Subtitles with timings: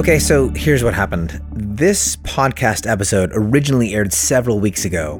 [0.00, 1.38] Okay, so here's what happened.
[1.52, 5.18] This podcast episode originally aired several weeks ago,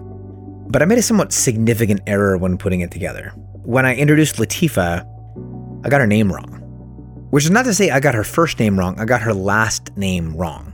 [0.70, 3.30] but I made a somewhat significant error when putting it together.
[3.62, 5.04] When I introduced Latifa,
[5.84, 6.62] I got her name wrong.
[7.28, 9.94] Which is not to say I got her first name wrong, I got her last
[9.98, 10.72] name wrong.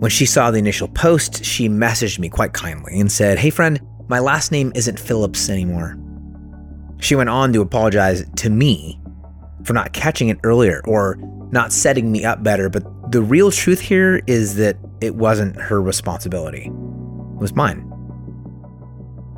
[0.00, 3.78] When she saw the initial post, she messaged me quite kindly and said, Hey friend,
[4.08, 5.98] my last name isn't Phillips anymore.
[7.00, 8.98] She went on to apologize to me
[9.64, 11.18] for not catching it earlier or
[11.52, 15.80] not setting me up better, but the real truth here is that it wasn't her
[15.80, 16.66] responsibility.
[16.66, 17.92] It was mine.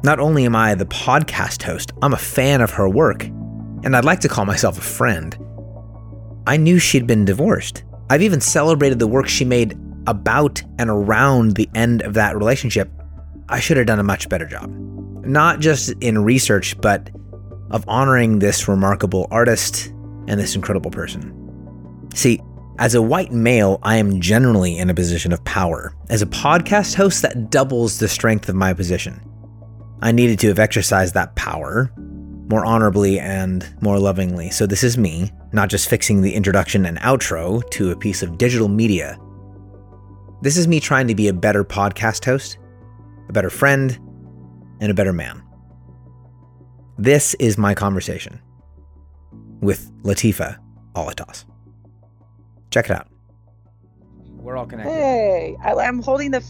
[0.05, 4.05] Not only am I the podcast host, I'm a fan of her work, and I'd
[4.05, 5.37] like to call myself a friend.
[6.47, 7.85] I knew she'd been divorced.
[8.09, 9.77] I've even celebrated the work she made
[10.07, 12.91] about and around the end of that relationship.
[13.51, 14.71] I should have done a much better job.
[15.27, 17.11] Not just in research, but
[17.71, 19.89] of honoring this remarkable artist
[20.27, 21.35] and this incredible person.
[22.15, 22.41] See,
[22.79, 25.93] as a white male, I am generally in a position of power.
[26.11, 29.21] As a podcast host, that doubles the strength of my position.
[30.01, 31.93] I needed to have exercised that power
[32.51, 34.51] more honorably and more lovingly.
[34.51, 38.39] So, this is me, not just fixing the introduction and outro to a piece of
[38.39, 39.19] digital media.
[40.41, 42.59] This is me trying to be a better podcast host,
[43.29, 43.99] a better friend,
[44.81, 45.43] and a better man.
[46.97, 48.41] This is my conversation
[49.61, 50.59] with Latifa
[50.95, 51.48] Alattas.
[52.71, 53.09] Check it out.
[54.37, 54.93] We're all connected.
[54.93, 56.45] Hey, I, I'm holding the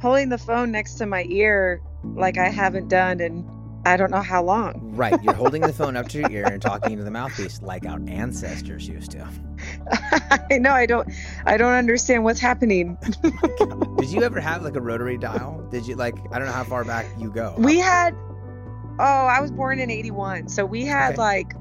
[0.00, 1.80] holding the phone next to my ear
[2.14, 3.48] like I haven't done in
[3.84, 4.74] I don't know how long.
[4.94, 7.86] Right, you're holding the phone up to your ear and talking into the mouthpiece like
[7.86, 9.28] our ancestors used to.
[10.50, 11.08] I know I don't
[11.46, 12.96] I don't understand what's happening.
[13.98, 15.66] Did you ever have like a rotary dial?
[15.70, 17.54] Did you like I don't know how far back you go.
[17.58, 18.14] We had
[18.98, 20.48] Oh, I was born in 81.
[20.48, 21.16] So we had Okay.
[21.18, 21.54] like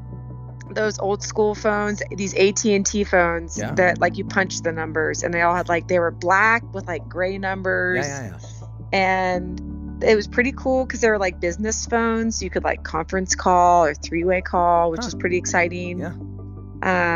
[0.73, 3.73] those old school phones, these AT&T phones Yeah.
[3.75, 6.87] that like you punch the numbers and they all had like they were black with
[6.87, 8.67] like gray numbers yeah, yeah, yeah.
[8.91, 12.41] and it was pretty cool because they were like business phones.
[12.41, 15.07] You could like conference call or three-way call, which Huh.
[15.07, 15.99] is pretty exciting.
[15.99, 16.13] Yeah.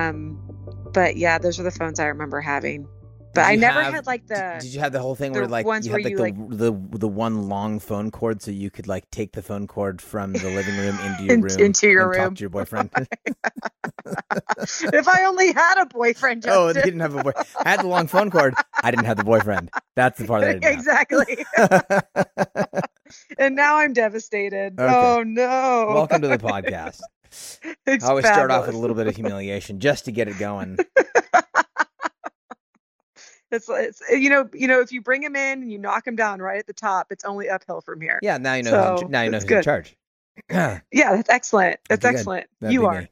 [0.10, 0.40] Um,
[0.94, 2.88] but yeah, those are the phones I remember having.
[3.36, 4.58] But I never have- had like the.
[4.62, 6.98] Did you have the whole thing the where like you had like you, the, the
[7.00, 10.50] the one long phone cord so you could like take the phone cord from the
[10.50, 12.36] living room into your room into your and talk room.
[12.36, 12.90] to your boyfriend?
[14.94, 17.32] if I only had a boyfriend, oh, they didn't have a boy.
[17.64, 18.54] I had the long phone cord.
[18.82, 19.70] I didn't have the boyfriend.
[19.96, 21.46] That's the part that exactly.
[23.38, 24.80] and now I'm devastated.
[24.80, 24.94] Okay.
[24.96, 25.88] Oh no.
[25.94, 27.02] Welcome to the podcast.
[27.86, 30.40] It's I always start off with a little bit of humiliation just to get it
[30.40, 30.78] going.
[33.52, 36.16] It's, it's you know you know if you bring him in and you knock him
[36.16, 38.20] down right at the top, it's only uphill from here.
[38.24, 38.72] Yeah, now you know.
[38.92, 39.96] who's So, in, now you know who's in charge.
[40.50, 41.80] Yeah, that's excellent.
[41.88, 42.48] That's excellent.
[42.62, 43.08] You are.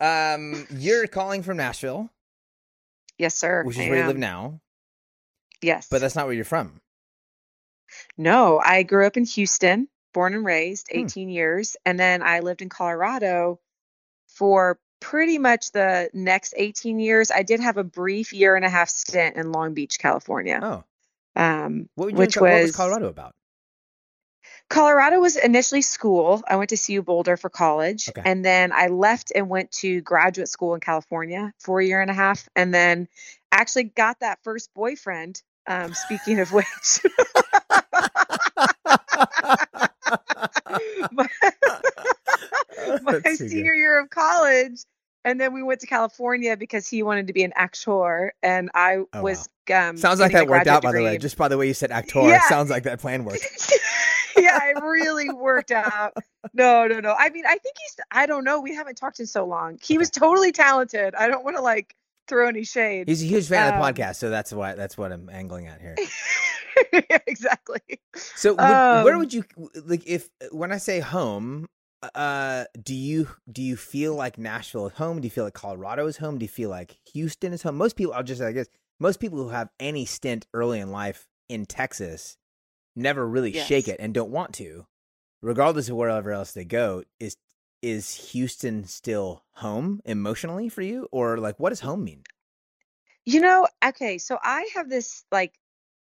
[0.00, 2.10] um, you're calling from Nashville,
[3.18, 3.62] Yes, sir.
[3.64, 4.60] which is I where you live now,
[5.62, 5.86] Yes.
[5.90, 6.80] but that's not where you're from.
[8.16, 11.00] No, I grew up in Houston, born and raised, Hmm.
[11.00, 13.60] 18 years, and then I lived in Colorado
[14.28, 17.30] for pretty much the next 18 years.
[17.30, 20.60] I did have a brief year and a half stint in Long Beach, California.
[20.62, 20.84] Oh,
[21.40, 23.34] Um, what, which Co- what was was Colorado about?
[24.68, 26.42] Colorado was initially school.
[26.46, 28.22] I went to CU Boulder for college, Okay.
[28.24, 32.10] and then I left and went to graduate school in California for a year and
[32.10, 33.08] a half, and then
[33.50, 35.42] actually got that first boyfriend.
[35.66, 36.66] Um, speaking of which,
[41.12, 41.28] my,
[43.02, 43.36] my good.
[43.38, 44.82] senior year of college,
[45.24, 48.98] and then we went to California because he wanted to be an actor, and I
[49.12, 51.18] Oh, was um, Sounds like that worked out, by the way.
[51.18, 52.40] Just by the way you said actor, Yeah.
[52.48, 53.44] sounds like that plan worked.
[54.36, 56.14] yeah, it really worked out.
[56.54, 57.14] No, no, no.
[57.18, 57.96] I mean, I think he's.
[58.10, 58.60] I don't know.
[58.60, 59.78] We haven't talked in so long.
[59.82, 61.14] He was totally talented.
[61.14, 61.94] I don't want to like
[62.26, 63.08] throw any shade.
[63.08, 65.66] He's a huge fan of Um, the podcast, so that's why that's what I'm angling
[65.66, 65.96] at here.
[66.92, 67.80] Yeah, exactly.
[68.14, 68.58] So, would,
[69.04, 69.44] where Um, would you
[69.84, 71.66] like if when I say home?
[72.02, 75.20] Uh, do you do you feel like Nashville is home?
[75.20, 76.38] Do you feel like Colorado is home?
[76.38, 77.76] Do you feel like Houston is home?
[77.76, 78.68] Most people, I'll just say I guess
[78.98, 82.38] most people who have any stint early in life in Texas
[82.96, 84.86] never really shake it and don't want to,
[85.42, 87.04] regardless of wherever else they go.
[87.18, 87.36] Is
[87.82, 92.22] is Houston still home emotionally for you, or like what does home mean?
[93.26, 95.54] You know, okay, so I have this like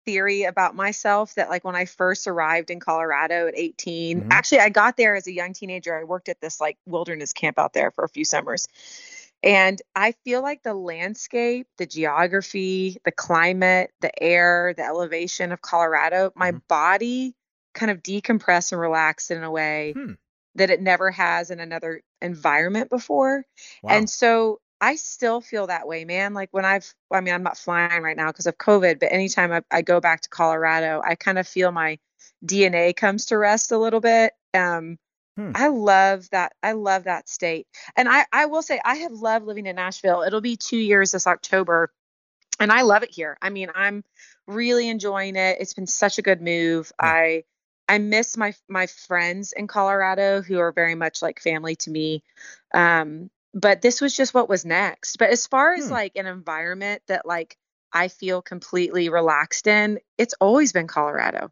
[0.05, 4.27] theory about myself that like when I first arrived in Colorado at 18, Mhm.
[4.31, 5.97] actually I got there as a young teenager.
[5.99, 8.67] I worked at this like wilderness camp out there for a few summers.
[9.43, 15.61] And I feel like the landscape, the geography, the climate, the air, the elevation of
[15.61, 16.61] Colorado, my Mhm.
[16.67, 17.35] body
[17.73, 20.13] kind of decompressed and relaxed in a way Hmm.
[20.55, 23.45] that it never has in another environment before.
[23.83, 23.91] Wow.
[23.91, 26.33] And so I still feel that way, man.
[26.33, 29.51] Like when I've, I mean, I'm not flying right now because of COVID, but anytime
[29.51, 31.97] I, I go back to Colorado, I kind of feel my
[32.45, 34.33] DNA comes to rest a little bit.
[34.53, 34.97] Um,
[35.37, 35.51] hmm.
[35.55, 36.53] I love that.
[36.61, 37.67] I love that state.
[37.95, 40.23] And I, I will say, I have loved living in Nashville.
[40.23, 41.91] It'll be two years this October.
[42.59, 43.37] And I love it here.
[43.41, 44.03] I mean, I'm
[44.47, 45.57] really enjoying it.
[45.59, 46.91] It's been such a good move.
[47.01, 47.09] Yeah.
[47.09, 47.43] I,
[47.87, 52.23] I miss my my friends in Colorado who are very much like family to me.
[52.73, 55.17] Um, but this was just what was next.
[55.17, 55.93] But as far as hmm.
[55.93, 57.57] like an environment that like
[57.91, 61.49] I feel completely relaxed in, it's always been Colorado.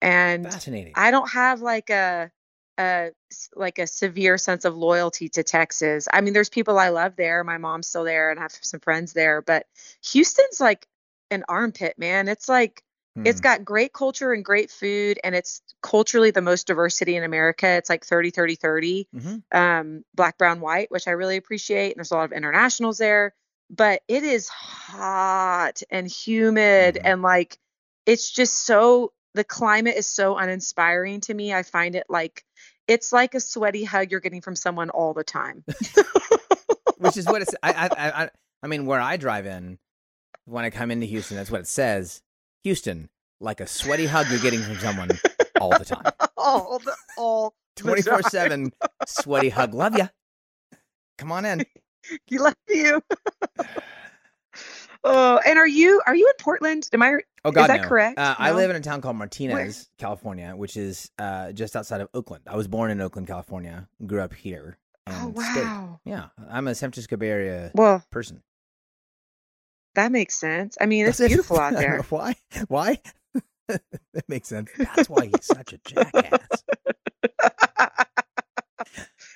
[0.00, 0.92] And Fascinating.
[0.94, 2.30] I don't have like a
[2.78, 3.10] a
[3.54, 6.06] like a severe sense of loyalty to Texas.
[6.12, 7.42] I mean, there's people I love there.
[7.42, 9.66] My mom's still there and I have some friends there, but
[10.12, 10.86] Houston's like
[11.30, 12.28] an armpit, man.
[12.28, 12.82] It's like
[13.16, 13.26] Hmm.
[13.26, 17.68] It's got great culture and great food, and it's culturally the most diversity in America.
[17.68, 19.58] It's like 30, 30, 30, mm-hmm.
[19.58, 21.92] um, black, brown, white, which I really appreciate.
[21.92, 23.34] And there's a lot of internationals there,
[23.70, 27.06] but it is hot and humid, mm-hmm.
[27.06, 27.58] and like
[28.06, 31.52] it's just so the climate is so uninspiring to me.
[31.52, 32.44] I find it like
[32.86, 35.64] it's like a sweaty hug you're getting from someone all the time.
[36.98, 37.54] Which is what it's.
[37.62, 38.30] I, I I
[38.62, 39.78] I mean, where I drive in
[40.46, 42.22] when I come into Houston, that's what it says.
[42.64, 45.10] Houston, like a sweaty hug you're getting from someone
[45.60, 46.02] all the time.
[46.36, 48.72] all the all 24 7
[49.06, 49.74] sweaty hug.
[49.74, 50.08] Love you.
[51.18, 51.64] Come on in.
[52.26, 53.00] He love you.
[55.04, 56.86] oh, and are you are you in Portland?
[56.92, 57.20] Am I?
[57.46, 57.88] Oh God, is that no.
[57.88, 58.18] correct?
[58.18, 58.44] Uh, no?
[58.44, 59.72] I live in a town called Martinez, Where?
[59.96, 62.44] California, which is uh, just outside of Oakland.
[62.46, 63.88] I was born in Oakland, California.
[64.04, 64.76] Grew up here.
[65.06, 65.98] oh wow!
[66.02, 66.10] Stayed.
[66.10, 68.42] Yeah, I'm a San Francisco Bay Area well, person.
[69.94, 70.76] That makes sense.
[70.80, 72.02] I mean, it's beautiful out there.
[72.08, 72.34] Why?
[72.68, 72.98] Why?
[73.68, 74.70] that makes sense.
[74.76, 76.40] That's why he's such a jackass.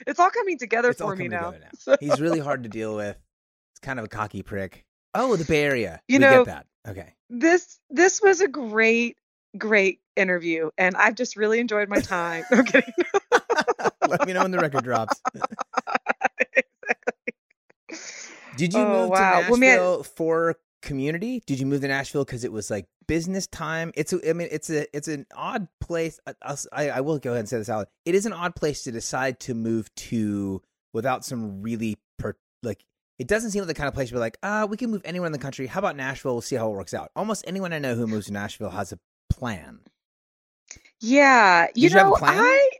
[0.07, 1.55] it's all coming together it's for me now.
[1.87, 1.97] now.
[2.01, 3.17] He's really hard to deal with.
[3.73, 4.85] He's kind of a cocky prick.
[5.15, 6.01] Oh, the Bay Area.
[6.09, 6.67] You we know that.
[6.87, 7.15] Okay.
[7.31, 9.17] This this was a great
[9.57, 12.45] great interview, and I've just really enjoyed my time.
[12.51, 12.93] No kidding.
[14.07, 15.21] Let me know when the record drops.
[18.59, 19.41] Did you oh, move wow.
[19.41, 21.43] to Nashville well, for community?
[21.47, 23.93] Did you move to Nashville because it was like business time?
[23.95, 26.19] It's a, I mean, it's a, it's an odd place.
[26.73, 27.89] I, I will go ahead and say this out.
[28.05, 30.61] It is an odd place to decide to move to
[30.93, 32.85] without some really per, like.
[33.21, 35.03] It doesn't seem like the kind of place where like, ah, uh, we can move
[35.05, 35.67] anywhere in the country.
[35.67, 36.35] How about Nashville?
[36.35, 37.11] We'll see how it works out.
[37.17, 38.99] Almost anyone I know who moves to Nashville has a
[39.31, 39.81] plan.
[41.01, 42.71] Yeah, you Did know, you I,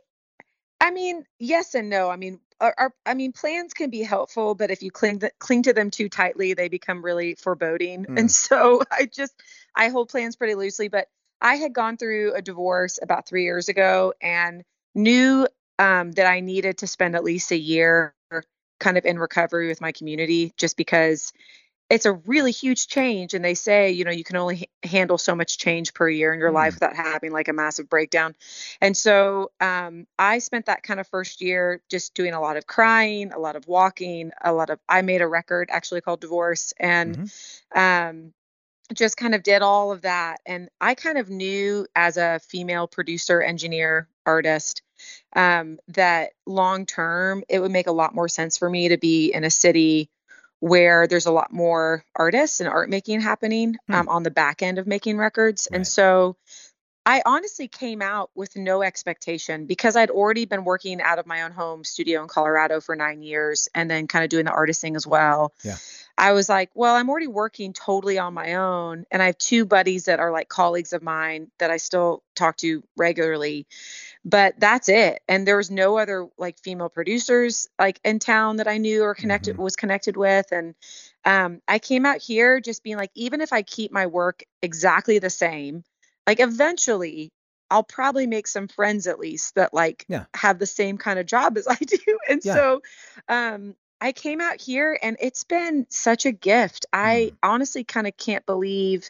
[0.81, 2.09] I mean, yes and no.
[2.09, 5.31] I mean, our, are, I mean, plans can be helpful, but if you cling the,
[5.39, 8.05] cling to them too tightly, they become really foreboding.
[8.09, 8.19] Mm.
[8.19, 9.33] And so I just
[9.75, 10.87] I hold plans pretty loosely.
[10.87, 11.07] But
[11.41, 14.63] I had gone through a divorce about three years ago and
[14.95, 15.47] knew
[15.77, 18.13] um, that I needed to spend at least a year
[18.79, 21.33] kind of in recovery with my community, just because
[21.89, 25.17] it's a really huge change and they say you know you can only h- handle
[25.17, 26.55] so much change per year in your mm.
[26.55, 28.35] life without having like a massive breakdown
[28.81, 32.67] and so um, i spent that kind of first year just doing a lot of
[32.67, 36.73] crying a lot of walking a lot of i made a record actually called divorce
[36.79, 37.79] and mm-hmm.
[37.79, 38.33] um,
[38.93, 42.87] just kind of did all of that and i kind of knew as a female
[42.87, 44.81] producer engineer artist
[45.35, 49.31] um, that long term it would make a lot more sense for me to be
[49.31, 50.09] in a city
[50.59, 53.93] where there's a lot more artists and art making happening hmm.
[53.93, 55.67] um, on the back end of making records.
[55.71, 55.77] Right.
[55.77, 56.35] And so
[57.05, 61.43] I honestly came out with no expectation because I'd already been working out of my
[61.43, 64.81] own home studio in Colorado for nine years and then kind of doing the artist
[64.81, 65.53] thing as well.
[65.63, 65.77] Yeah.
[66.19, 69.05] I was like, well, I'm already working totally on my own.
[69.09, 72.57] And I have two buddies that are like colleagues of mine that I still talk
[72.57, 73.67] to regularly
[74.25, 78.67] but that's it and there was no other like female producers like in town that
[78.67, 79.63] i knew or connected mm-hmm.
[79.63, 80.75] was connected with and
[81.25, 85.19] um, i came out here just being like even if i keep my work exactly
[85.19, 85.83] the same
[86.27, 87.31] like eventually
[87.71, 90.25] i'll probably make some friends at least that like yeah.
[90.35, 92.53] have the same kind of job as i do and yeah.
[92.53, 92.81] so
[93.29, 97.37] um, i came out here and it's been such a gift i mm.
[97.43, 99.09] honestly kind of can't believe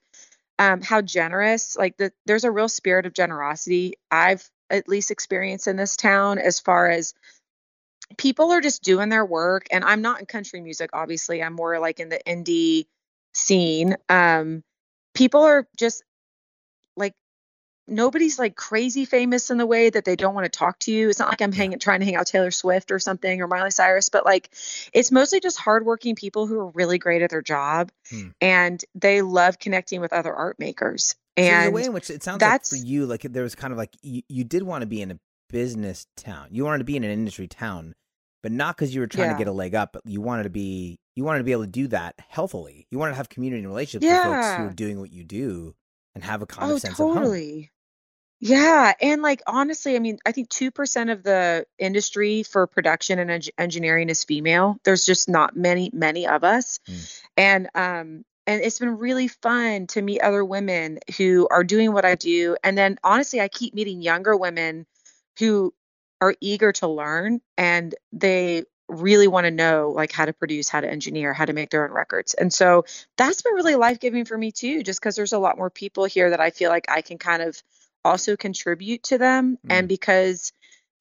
[0.57, 5.67] um, how generous like the, there's a real spirit of generosity i've at least experienced
[5.67, 7.13] in this town as far as
[8.17, 11.79] people are just doing their work and i'm not in country music obviously i'm more
[11.79, 12.85] like in the indie
[13.33, 14.63] scene um
[15.13, 16.03] people are just
[17.89, 21.09] nobody's like crazy famous in the way that they don't want to talk to you.
[21.09, 23.71] It's not like I'm hanging trying to hang out Taylor Swift or something or Miley
[23.71, 24.49] Cyrus, but like
[24.93, 28.29] it's mostly just hardworking people who are really great at their job hmm.
[28.41, 31.15] and they love connecting with other art makers.
[31.37, 33.71] And so the way in which it sounds like for you, like there was kind
[33.71, 35.19] of like you, you did want to be in a
[35.49, 36.47] business town.
[36.51, 37.95] You wanted to be in an industry town.
[38.41, 39.33] but not because you were trying Yeah.
[39.33, 41.63] to get a leg up, but you wanted to be you wanted to be able
[41.63, 42.87] to do that healthily.
[42.91, 45.75] You wanted to have community and relationships with folks who are doing what you do
[46.15, 47.69] and have a kind Oh, of sense of home.
[48.41, 53.29] Yeah, and like honestly, I mean, I think 2% of the industry for production and
[53.29, 54.77] eng engineering is female.
[54.83, 56.79] There's just not many many of us.
[56.87, 57.21] Mm.
[57.37, 62.05] And um and it's been really fun to meet other women who are doing what
[62.05, 62.55] I do.
[62.63, 64.85] And then honestly, I keep meeting younger women
[65.37, 65.73] who
[66.21, 70.81] are eager to learn and they really want to know like how to produce, how
[70.81, 72.33] to engineer, how to make their own records.
[72.33, 72.85] And so
[73.17, 76.31] that's been really life-giving for me too, just because there's a lot more people here
[76.31, 77.61] that I feel like I can kind of
[78.03, 79.57] also contribute to them.
[79.67, 79.73] Mm.
[79.73, 80.51] And because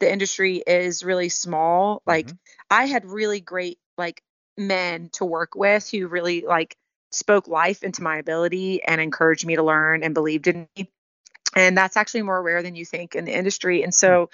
[0.01, 2.39] the industry is really small, like Mhm.
[2.71, 4.23] I had really great like
[4.57, 6.77] men to work with who really like
[7.11, 10.91] spoke life into my ability and encouraged me to learn and believed in me.
[11.57, 13.83] And that's actually more rare than you think in the industry.
[13.83, 14.29] And so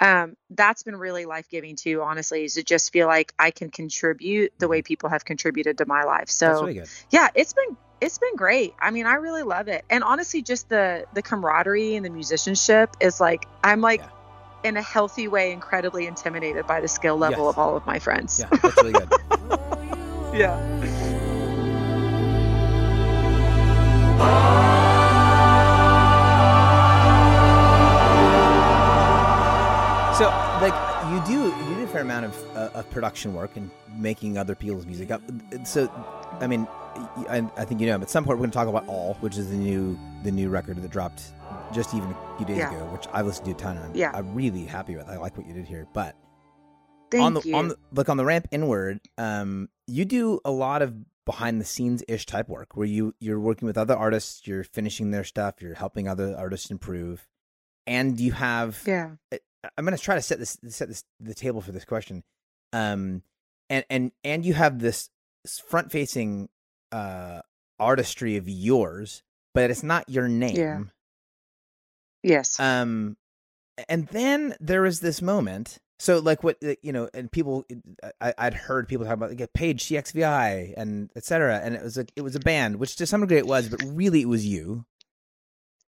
[0.00, 3.70] um, that's been really life giving too, honestly, is to just feel like I can
[3.70, 6.28] contribute the way people have contributed to my life.
[6.28, 8.74] So really yeah, it's been it's been great.
[8.80, 9.84] I mean, I really love it.
[9.90, 14.68] And honestly, just the the camaraderie and the musicianship is like I'm like Yeah.
[14.68, 17.54] in a healthy way incredibly intimidated by the skill level Yes.
[17.54, 18.40] of all of my friends.
[18.40, 19.12] Yeah, that's really good.
[20.34, 20.56] yeah.
[30.16, 30.30] So,
[30.62, 30.72] like,
[31.12, 34.54] you do you do a fair amount of, uh, of production work and making other
[34.54, 35.20] people's music up.
[35.64, 35.88] So,
[36.40, 36.66] I mean,
[37.28, 37.98] I think you know.
[37.98, 40.30] But at some point, we're going to talk about All, which is the new the
[40.30, 41.22] new record that dropped
[41.72, 42.70] just even a few days Yeah.
[42.74, 43.76] ago, which I listened to a ton.
[43.78, 44.12] And Yeah.
[44.14, 45.08] I'm really happy with.
[45.08, 46.16] I like what you did here, but
[47.10, 47.54] Thank on the you.
[47.54, 51.64] on the look on the ramp inward, um, you do a lot of behind the
[51.64, 55.60] scenes ish type work where you you're working with other artists, you're finishing their stuff,
[55.60, 57.26] you're helping other artists improve,
[57.86, 59.10] and you have yeah.
[59.76, 62.22] I'm going to try to set this set this the table for this question.
[62.72, 63.22] Um,
[63.68, 65.10] and and and you have this
[65.46, 66.48] front facing
[66.92, 67.40] uh
[67.78, 69.22] artistry of yours,
[69.54, 70.56] but it's not your name.
[70.56, 70.80] Yeah.
[72.22, 72.58] Yes.
[72.58, 73.16] Um,
[73.88, 75.78] and then there is this moment.
[75.98, 77.64] So like what uh, you know, and people,
[78.20, 81.60] I, I'd heard people talk about like Page CXVI and etc.
[81.62, 83.82] And it was a it was a band, which to some degree it was, but
[83.86, 84.84] really it was you.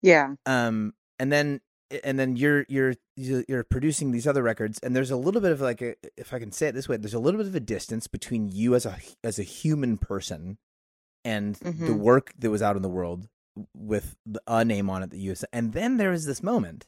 [0.02, 0.34] yeah.
[0.44, 1.60] um and then
[2.04, 5.60] and then you're you're you're producing these other records and there's a little bit of
[5.60, 7.60] like a if i can say it this way there's a little bit of a
[7.60, 10.58] distance between you as a as a human person
[11.24, 11.98] and the Mhm.
[11.98, 13.28] work that was out in the world
[13.74, 15.48] with the, a name on it that you said.
[15.52, 16.86] and then there is this moment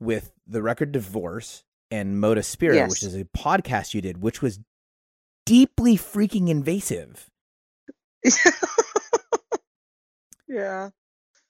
[0.00, 2.90] with the record divorce and moda spirit Yes.
[2.90, 4.58] which is a podcast you did which was
[5.44, 7.28] deeply freaking invasive
[10.48, 10.90] yeah.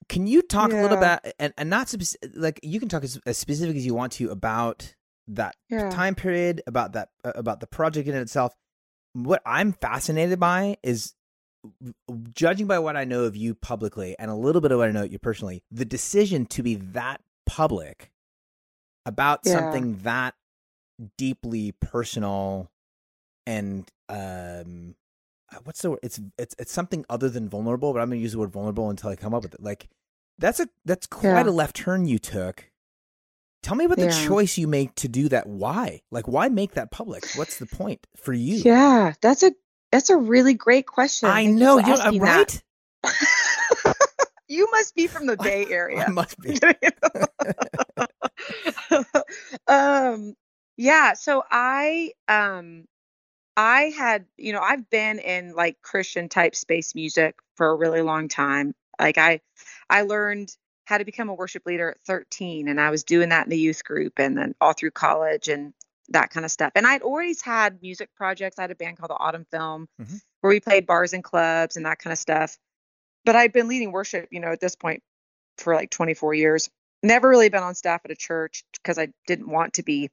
[0.09, 1.19] Can you talk a little Yeah.
[1.23, 4.13] bit and, and not speci- like you can talk as, as specific as you want
[4.15, 4.95] to about
[5.29, 5.91] that Yeah.
[5.91, 8.55] time period, about that uh, about the project in itself.
[9.15, 11.15] What I'm fascinated by is
[12.33, 14.93] judging by what I know of you publicly and a little bit of what I
[14.93, 18.13] know of you personally, the decision to be that public
[19.05, 19.55] about Yeah.
[19.55, 20.35] something that
[21.19, 22.71] deeply personal
[23.47, 24.95] and um
[25.53, 26.01] uh, what's the word?
[26.03, 29.11] It's it's it's something other than vulnerable, but I'm gonna use the word vulnerable until
[29.11, 29.63] I come up with it.
[29.63, 29.89] Like
[30.39, 31.51] that's a that's quite Yeah.
[31.51, 32.71] a left turn you took.
[33.63, 34.29] Tell me about the Yeah.
[34.29, 35.47] choice you make to do that.
[35.49, 36.03] Why?
[36.11, 37.25] Like why make that public?
[37.35, 38.63] What's the point for you?
[38.65, 39.15] Yeah.
[39.21, 39.53] That's a
[39.91, 41.29] that's a really great question.
[41.29, 42.63] I Thank know for you're uh, right.
[44.49, 46.05] you must be from the Bay Area.
[46.07, 46.59] I must be.
[49.69, 50.35] um
[50.77, 52.85] yeah so i um
[53.57, 58.03] i had you know i've been in like christian type space music for a really
[58.03, 59.41] long time like i
[59.91, 63.45] i learned how to become a worship leader at 13 and i was doing that
[63.45, 65.73] in the youth group and then all through college and
[66.09, 69.11] that kind of stuff and i'd always had music projects i had a band called
[69.11, 70.21] the autumn film Mhm.
[70.41, 72.57] where we played bars and clubs and that kind of stuff
[73.25, 75.03] but i'd been leading worship you know at this point
[75.59, 76.71] for like 24 years
[77.03, 80.11] never really been on staff at a church because I didn't want to be.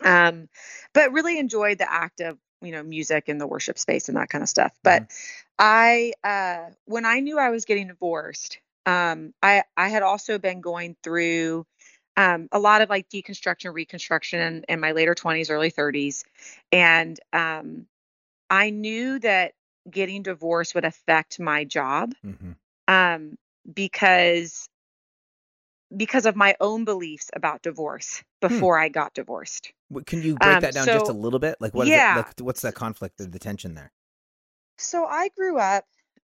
[0.00, 0.48] Um,
[0.92, 4.30] but really enjoyed the act of, you know, music and the worship space and that
[4.30, 4.72] kind of stuff.
[4.82, 5.10] But
[5.58, 10.60] I uh when I knew I was getting divorced, um, I I had also been
[10.60, 11.66] going through
[12.16, 16.24] um a lot of like deconstruction, reconstruction in, in my later 20s, early 30s.
[16.72, 17.86] And um
[18.50, 19.54] I knew that
[19.90, 22.52] getting divorced would affect my job hmm
[22.86, 23.38] um,
[23.72, 24.68] because
[25.96, 29.72] because of my own beliefs about divorce before I got divorced.
[30.06, 31.56] Can you break Um, that down just a little bit?
[31.60, 32.20] Like what is Yeah.
[32.20, 32.26] it?
[32.26, 33.92] Like, what's that conflict or the tension there?
[34.78, 35.84] So I grew up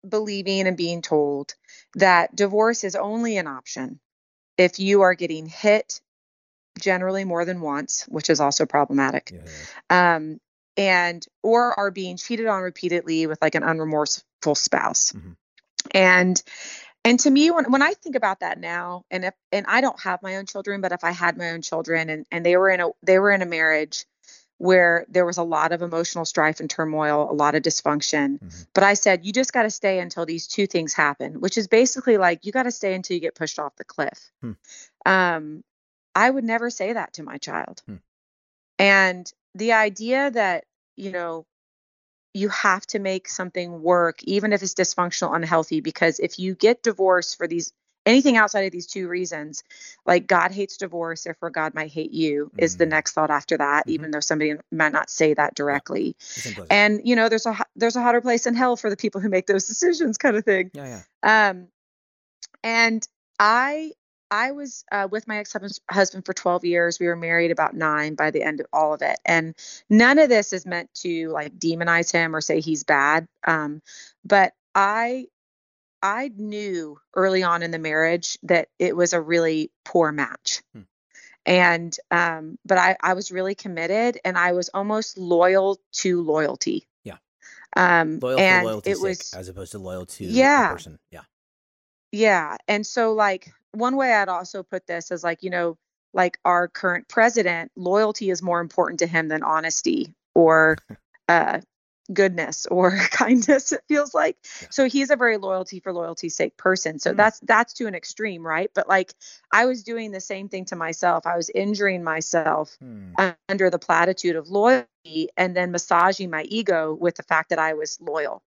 [0.08, 1.54] believing and being told
[1.94, 4.00] that divorce is only an option
[4.56, 6.00] if you are getting hit
[6.78, 9.32] generally more than once, which is also problematic.
[9.32, 10.16] Yeah.
[10.16, 10.40] Um,
[10.76, 15.12] and or are being cheated on repeatedly with like an unremorseful spouse.
[15.12, 15.36] Mhm.
[15.92, 16.42] And
[17.04, 20.00] and to me when when I think about that now and if and I don't
[20.00, 22.68] have my own children, but if I had my own children and and they were
[22.68, 24.04] in a they were in a marriage
[24.58, 28.38] where there was a lot of emotional strife and turmoil, a lot of dysfunction.
[28.38, 28.66] Mhm.
[28.72, 31.68] But I said, you just got to stay until these two things happen, which is
[31.68, 34.32] basically like you got to stay until you get pushed off the cliff.
[34.40, 34.52] Hmm.
[35.04, 35.64] Um,
[36.14, 37.82] I would never say that to my child.
[37.86, 37.96] Hmm.
[38.78, 40.64] And the idea that,
[40.96, 41.46] you know,
[42.32, 46.82] you have to make something work, even if it's dysfunctional, unhealthy, because if you get
[46.82, 47.72] divorced for these
[48.06, 49.64] anything outside of these two reasons,
[50.06, 52.90] like God hates divorce, therefore God might hate you, is the Mhm.
[52.90, 53.90] next thought after that, Mhm.
[53.90, 56.16] even though somebody might not say that directly.
[56.44, 56.66] Implicit.
[56.72, 59.28] And you know, there's a there's a hotter place in hell for the people who
[59.28, 60.70] make those decisions, kind of thing.
[60.72, 61.48] yeah, yeah.
[61.50, 61.68] Um,
[62.62, 63.06] and
[63.38, 63.92] I
[64.28, 65.54] I was uh, with my ex
[65.88, 66.98] husband for 12 years.
[66.98, 69.54] We were married about nine by the end of all of it, and
[69.88, 73.28] none of this is meant to like demonize him or say he's bad.
[73.46, 73.82] Um,
[74.24, 75.28] but I
[76.06, 80.62] I knew early on in the marriage that it was a really poor match.
[80.72, 80.82] Hmm.
[81.44, 86.86] And um, but I, I was really committed and I was almost loyal to loyalty.
[87.02, 87.16] Yeah.
[87.74, 90.72] Um Loyal and for loyalty's it was as opposed to loyal to Yeah.
[90.72, 90.98] person.
[91.10, 91.22] Yeah.
[92.12, 92.56] Yeah.
[92.68, 95.76] And so, like, one way I'd also put this is like, you know,
[96.14, 100.78] like our current president, loyalty is more important to him than honesty or
[101.28, 101.60] uh,
[102.12, 104.36] goodness or kindness, it feels like.
[104.62, 104.68] Yeah.
[104.70, 106.98] So he's a very loyalty for loyalty's sake person.
[106.98, 107.16] So Hmm.
[107.16, 108.70] that's that's to an extreme, right?
[108.74, 109.14] But like
[109.52, 111.26] I was doing the same thing to myself.
[111.26, 113.14] I was injuring myself Hmm.
[113.48, 117.74] under the platitude of loyalty and then massaging my ego with the fact that I
[117.74, 118.42] was loyal.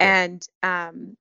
[0.00, 0.24] Yeah.
[0.24, 1.16] And um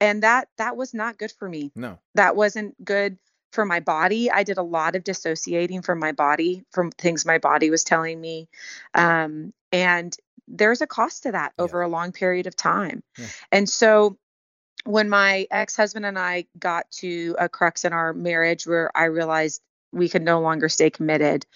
[0.00, 1.72] and that that was not good for me.
[1.74, 1.98] No.
[2.14, 3.18] That wasn't good
[3.52, 4.30] for my body.
[4.30, 8.20] I did a lot of dissociating from my body from things my body was telling
[8.20, 8.48] me.
[8.94, 10.16] Um and
[10.48, 11.64] there's a cost to that Yeah.
[11.64, 13.02] over a long period of time.
[13.18, 13.26] Yeah.
[13.52, 14.18] And so
[14.84, 19.60] when my ex-husband and I got to a crux in our marriage where I realized
[19.92, 21.46] we could no longer stay committed,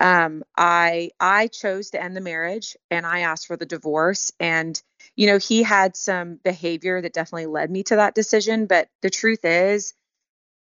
[0.00, 4.32] um, I I chose to end the marriage and I asked for the divorce.
[4.40, 4.80] And
[5.16, 8.66] you know, he had some behavior that definitely led me to that decision.
[8.66, 9.94] But the truth is,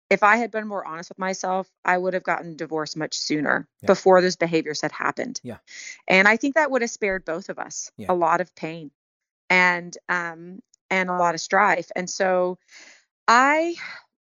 [0.09, 3.67] if I had been more honest with myself, I would have gotten divorced much sooner
[3.81, 3.87] Yeah.
[3.87, 5.39] before those behaviors had happened.
[5.43, 5.57] Yeah.
[6.07, 8.11] And I think that would have spared both of us Yeah.
[8.11, 8.91] a lot of pain
[9.49, 11.91] and um and a lot of strife.
[11.95, 12.57] And so
[13.27, 13.75] I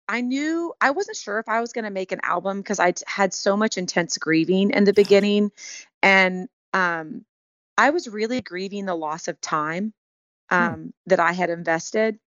[0.09, 2.95] I knew I wasn't sure if I was going to make an album because I
[3.07, 5.53] had so much intense grieving in the beginning
[6.03, 7.25] and um
[7.77, 9.93] I was really grieving the loss of time
[10.51, 10.57] Hmm.
[10.57, 12.19] um that I had invested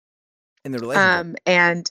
[0.64, 1.12] In the relationship.
[1.20, 1.90] um and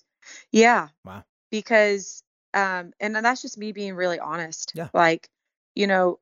[0.51, 1.23] yeah Wow.
[1.51, 4.89] Because um and that's just me being really honest Yeah.
[4.93, 5.29] like
[5.75, 6.19] you know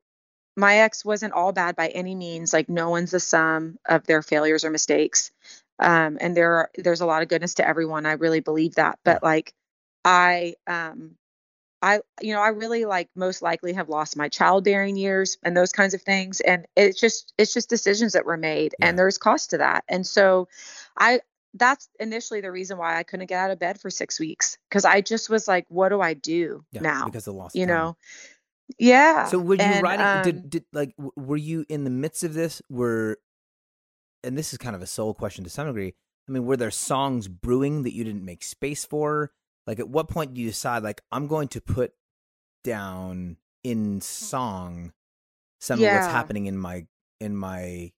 [0.56, 4.22] my ex wasn't all bad by any means like no one's the sum of their
[4.22, 5.30] failures or mistakes
[5.78, 8.98] um and there are there's a lot of goodness to everyone i really believe that
[9.04, 9.54] but like
[10.04, 11.16] i um
[11.82, 15.72] i you know i really like most likely have lost my childbearing years and those
[15.72, 18.88] kinds of things and it's just it's just decisions that were made Yeah.
[18.88, 20.48] and there's cost to that and so
[20.98, 21.20] i
[21.54, 24.84] that's initially the reason why i couldn't get out of bed for six weeks because
[24.84, 26.80] i just was like what do i do yeah.
[26.82, 27.54] now Because of the loss.
[27.54, 27.76] you time.
[27.76, 27.96] know
[28.78, 30.06] yeah So were you and, writing?
[30.06, 32.62] um, did did like were you in the midst of this?
[32.70, 33.18] Were
[34.22, 35.94] and this is kind of a soul question to some degree.
[36.28, 39.32] I mean, were there songs brewing that you didn't make space for?
[39.66, 41.92] Like, at what point do you decide, like, I'm going to put
[42.62, 44.92] down in song
[45.60, 46.86] some of what's happening in my
[47.20, 47.90] in my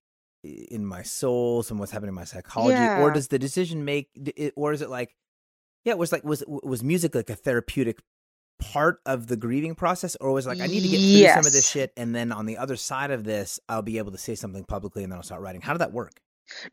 [0.43, 4.53] in my soul, some what's happening in my psychology, or does the decision make, it-
[4.57, 5.15] or is it like,
[5.85, 8.01] yeah, it was like was was music like a therapeutic
[8.59, 11.47] part of the grieving process, or was it like I need to get through some
[11.47, 14.19] of this shit, and then on the other side of this, I'll be able to
[14.19, 15.61] say something publicly, and then I'll start writing.
[15.61, 16.21] How did that work?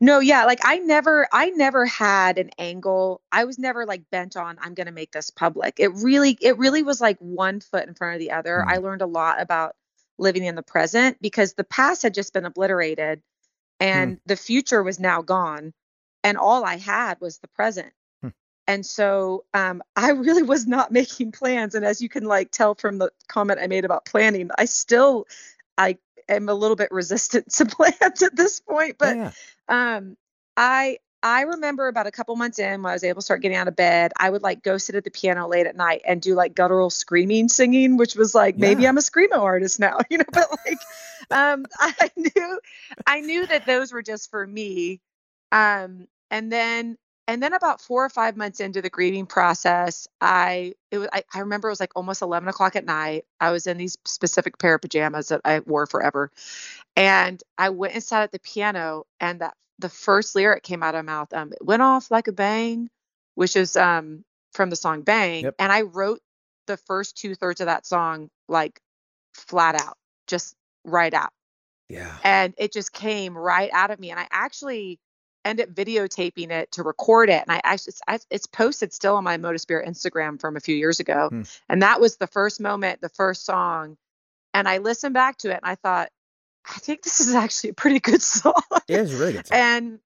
[0.00, 3.22] No, yeah, like I never I never had an angle.
[3.32, 5.74] I was never like bent on I'm going to make this public.
[5.78, 8.64] It really it really was like one foot in front of the other.
[8.64, 8.84] I mm-hmm.
[8.84, 9.76] learned a lot about
[10.18, 13.22] living in the present because the past had just been obliterated
[13.80, 15.72] and the future was now gone
[16.22, 17.92] and all I had was the present.
[18.22, 18.28] Hmm.
[18.66, 22.74] And so um I really was not making plans and as you can like tell
[22.74, 25.26] from the comment I made about planning, I still
[25.76, 25.96] I
[26.28, 29.32] am a little bit resistant to plans at this point, but yeah,
[29.68, 30.16] um
[30.56, 33.56] i i remember about a couple months in when i was able to start getting
[33.56, 36.20] out of bed i would like go sit at the piano late at night and
[36.20, 40.18] do like guttural screaming singing which was like maybe i'm a screamo artist now you
[40.18, 40.78] know but like
[41.30, 42.60] um i knew
[43.06, 45.00] i knew that those were just for me
[45.52, 46.96] um and then
[47.28, 51.22] and then about four or five months into the grieving process, I it was I,
[51.32, 53.24] I remember it was like almost eleven o'clock at night.
[53.38, 56.32] I was in these specific pair of pajamas that I wore forever,
[56.96, 60.96] and I went and sat at the piano, and that the first lyric came out
[60.96, 61.32] of my mouth.
[61.32, 62.88] Um, it went off like a bang,
[63.36, 65.54] which is um from the song Bang, Yep.
[65.60, 66.20] and I wrote
[66.66, 68.80] the first two thirds of that song like
[69.34, 71.30] flat out, just right out
[71.88, 72.16] Yeah.
[72.24, 74.98] and it just came right out of me and i actually
[75.44, 79.24] end up videotaping it to record it and i actually it's, it's posted still on
[79.24, 81.42] my motospirit instagram from a few years ago Hmm.
[81.68, 83.96] and that was the first moment the first song
[84.54, 86.10] and i listened back to it and i thought
[86.68, 88.52] i think this is actually a pretty good song
[88.88, 89.46] It is really good.
[89.46, 89.58] Song.
[89.58, 89.98] and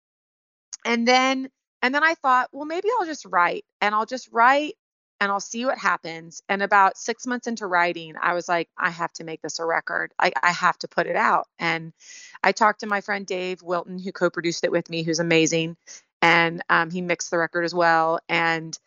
[0.84, 1.48] and then
[1.82, 4.74] and then i thought well maybe i'll just write and i'll just write
[5.20, 6.42] and i'll see what happens.
[6.48, 9.64] And about six months into writing i was like i have to make this a
[9.64, 10.12] record.
[10.18, 11.48] I, I have to put it out.
[11.58, 11.92] And
[12.42, 15.76] i talked to my friend dave wilton who co-produced it with me who's amazing.
[16.22, 18.20] And um, he mixed the record as well.
[18.28, 18.78] And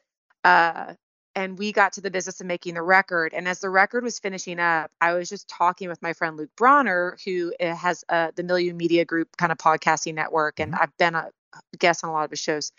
[0.44, 0.94] uh
[1.38, 4.20] and we got to the business of making the record and as the record was
[4.20, 8.32] finishing up i was just talking with my friend luke brawner who uh, has uh,
[8.36, 11.30] the milieu media group kind of podcasting network and i've been a
[11.78, 12.72] guest on a lot of his shows.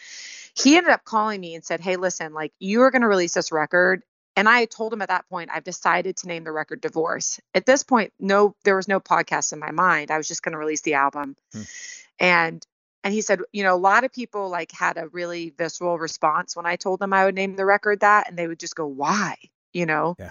[0.57, 3.35] He ended up calling me and said hey listen like you are going to release
[3.35, 4.03] this record
[4.37, 7.41] and i told him at that point i've decided to name the record divorce.
[7.55, 10.11] At this point no there was no podcast in my mind.
[10.11, 11.37] I was just going to release the album.
[11.53, 11.63] Hmm.
[12.19, 12.67] and
[13.05, 16.57] and he said you know a lot of people like had a really visceral response
[16.57, 18.87] when i told them i would name the record that and they would just go
[18.87, 19.37] why
[19.73, 20.31] you know Yeah.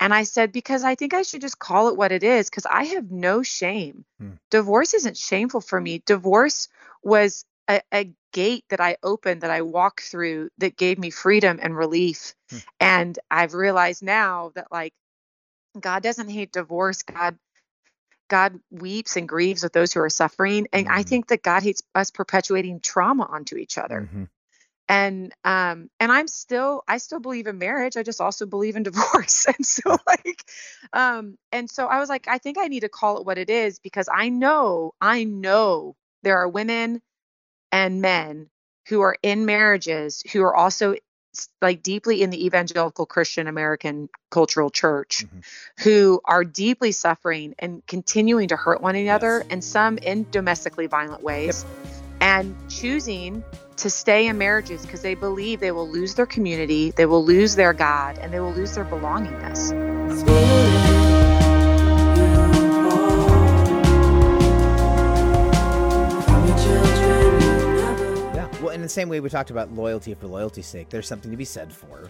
[0.00, 2.66] and i said because i think i should just call it what it is because
[2.66, 4.32] i have no shame Hmm.
[4.50, 6.68] divorce isn't shameful for me divorce
[7.02, 11.58] was a, a gate that i opened that i walked through that gave me freedom
[11.62, 12.58] and relief Hmm.
[12.80, 14.92] and i've realized now that like
[15.80, 17.38] god doesn't hate divorce god
[18.28, 20.66] God weeps and grieves with those who are suffering.
[20.72, 21.06] And I Mhm.
[21.08, 24.08] think that God hates us perpetuating trauma onto each other.
[24.12, 24.28] Mhm.
[24.88, 27.96] And um and I'm still I still believe in marriage.
[27.96, 29.46] I just also believe in divorce.
[29.56, 30.44] And so like
[30.92, 33.48] um and so I was like I think I need to call it what it
[33.50, 37.00] is because I know I know there are women
[37.72, 38.50] and men
[38.88, 40.96] who are in marriages who are also
[41.60, 45.44] like deeply in the evangelical Christian American cultural church Mhm.
[45.84, 49.46] who are deeply suffering and continuing to hurt one another Yes.
[49.50, 51.64] and some in domestically violent ways
[52.20, 53.42] and choosing
[53.76, 57.56] to stay in marriages because they believe they will lose their community, they will lose
[57.56, 60.43] their God, and they will lose their belongingness.
[68.84, 71.72] The same way we talked about loyalty for loyalty's sake, there's something to be said
[71.72, 72.08] for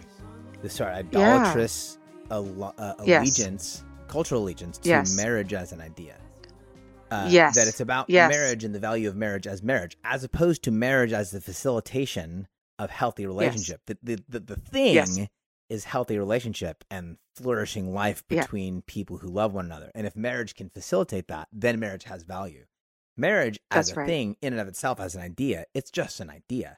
[0.61, 1.97] this sort of idolatrous
[2.31, 3.21] al- uh, Yes.
[3.21, 5.15] allegiance, cultural allegiance to Yes.
[5.15, 6.15] marriage as an idea.
[7.11, 7.55] Uh, Yes.
[7.55, 8.31] That it's about Yes.
[8.31, 12.47] marriage and the value of marriage as marriage, as opposed to marriage as the facilitation
[12.79, 13.81] of healthy relationship.
[13.85, 15.19] The, the, the, the thing Yes.
[15.69, 18.41] is healthy relationship and flourishing life Yeah.
[18.41, 19.91] between people who love one another.
[19.95, 22.65] And if marriage can facilitate that, then marriage has value.
[23.17, 24.07] Marriage as That's a right.
[24.07, 26.77] thing in and of itself as an idea, it's just an idea.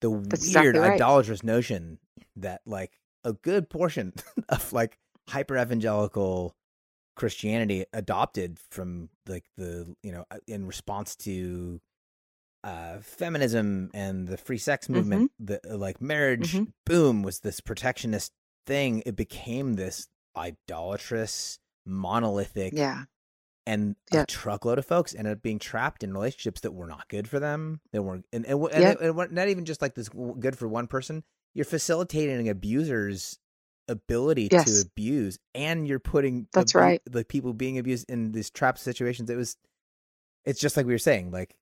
[0.00, 0.92] The That's weird exactly right.
[0.92, 1.98] idolatrous notion
[2.36, 4.12] that like a good portion
[4.48, 6.54] of like hyper evangelical
[7.16, 11.80] Christianity adopted from like the you know uh, in response to
[12.64, 16.72] uh feminism and the free sex movement the uh, like marriage Mhm.
[16.86, 18.32] boom was this protectionist
[18.66, 23.04] thing it became this idolatrous monolithic Yeah.
[23.68, 24.22] And Yeah.
[24.22, 27.38] a truckload of folks ended up being trapped in relationships that were not good for
[27.38, 27.80] them.
[27.92, 28.90] They weren't, and, and, and, Yeah.
[28.92, 31.22] it- and weren't- even just like this good for one person.
[31.54, 33.38] You're facilitating abusers'
[33.88, 37.02] ability to abuse, and you're putting That's abu- right.
[37.06, 39.28] the people being abused in these trapped situations.
[39.30, 39.56] It was,
[40.44, 41.56] it's just like we were saying, like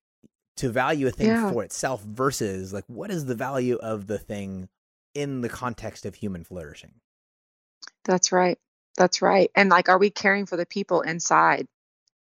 [0.57, 1.51] to value a thing Yeah.
[1.51, 4.69] for itself versus like what is the value of the thing
[5.13, 6.95] in the context of human flourishing.
[8.03, 8.57] That's right.
[8.97, 9.51] That's right.
[9.55, 11.67] And like, are we caring for the people inside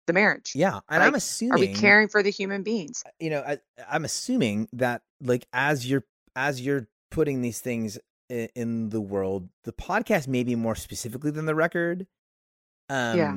[0.07, 0.53] the marriage?
[0.55, 3.03] Yeah, and I'm assuming Are we caring for the human beings?
[3.19, 3.57] you know I,
[3.89, 6.03] i'm assuming that like as you're
[6.35, 11.45] as you're putting these things in, in the world the podcast maybe more specifically than
[11.45, 12.07] the record
[12.89, 13.35] um Yeah.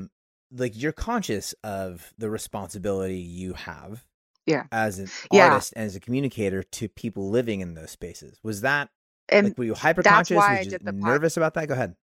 [0.53, 4.05] like you're conscious of the responsibility you have
[4.47, 4.65] Yeah.
[4.73, 5.49] as an Yeah.
[5.51, 8.91] artist and as a communicator to people living in those spaces was that
[9.29, 11.97] And like were you hyper conscious I you the pod- nervous about that go ahead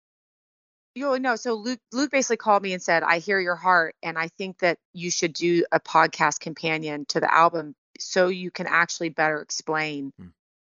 [0.95, 4.17] you know, so Luke Luke basically called me and said, I hear your heart and
[4.17, 8.67] I think that you should do a podcast companion to the album so you can
[8.67, 10.27] actually better explain Hmm.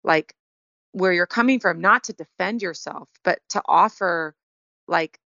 [0.05, 0.35] like
[0.93, 4.35] where you're coming from, not to defend yourself, but to offer
[4.87, 5.19] like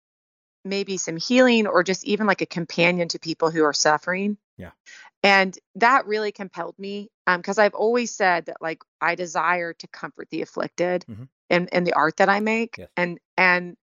[0.63, 4.37] maybe some healing or just even like a companion to people who are suffering.
[4.57, 4.71] Yeah.
[5.23, 9.87] And that really compelled me because um, I've always said that like I desire to
[9.87, 11.23] comfort the afflicted mm-hmm.
[11.49, 12.77] in, in the art that I make.
[12.77, 12.89] Yes.
[12.95, 13.75] And and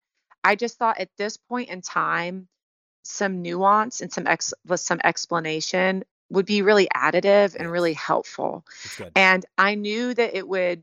[0.44, 2.48] I just thought at this point in time,
[3.05, 8.64] some nuance and some ex with some explanation would be really additive and really helpful.
[9.14, 10.83] And I knew that it would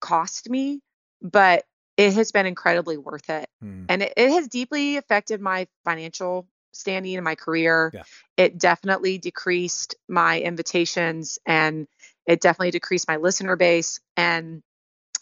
[0.00, 0.80] cost me,
[1.20, 1.64] but
[1.96, 3.48] it has been incredibly worth it.
[3.64, 3.86] Mm.
[3.88, 7.90] And it, it, has deeply affected my financial standing in my career.
[7.92, 8.02] Yeah.
[8.36, 11.88] It definitely decreased my invitations and
[12.26, 14.00] it definitely decreased my listener base.
[14.16, 14.62] And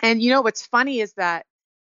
[0.03, 1.47] and you know what's funny is that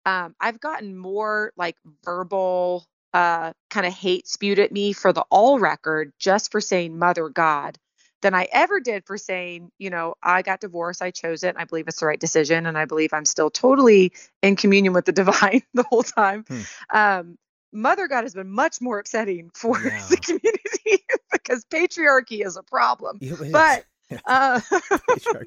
[0.08, 5.26] um, I've gotten more like verbal uh, kind of hate spewed at me for the
[5.30, 7.78] all record just for saying mother God
[8.22, 11.58] than I ever did for saying, you know, I got divorced, I chose it, and
[11.58, 15.04] I believe it's the right decision, and I believe I'm still totally in communion with
[15.04, 16.46] the divine the whole time.
[16.48, 16.62] Hmm.
[16.89, 17.38] Um,
[17.74, 20.06] Mother God has been much more upsetting for yeah.
[20.10, 23.20] the community because patriarchy is a problem.
[23.52, 23.86] but
[24.26, 24.62] uh,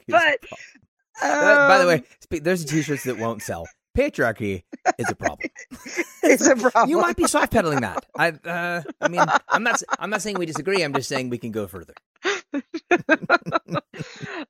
[0.06, 0.38] but
[1.22, 3.66] um, by the way, um, there's t-shirts that won't sell.
[3.96, 4.62] Patriarchy
[4.98, 5.50] is a problem.
[6.22, 6.88] it's a problem.
[6.88, 8.06] you might be soft pedaling that.
[8.16, 9.82] I, uh, I mean, I'm not.
[9.98, 10.82] I'm not saying we disagree.
[10.82, 11.94] I'm just saying we can go further.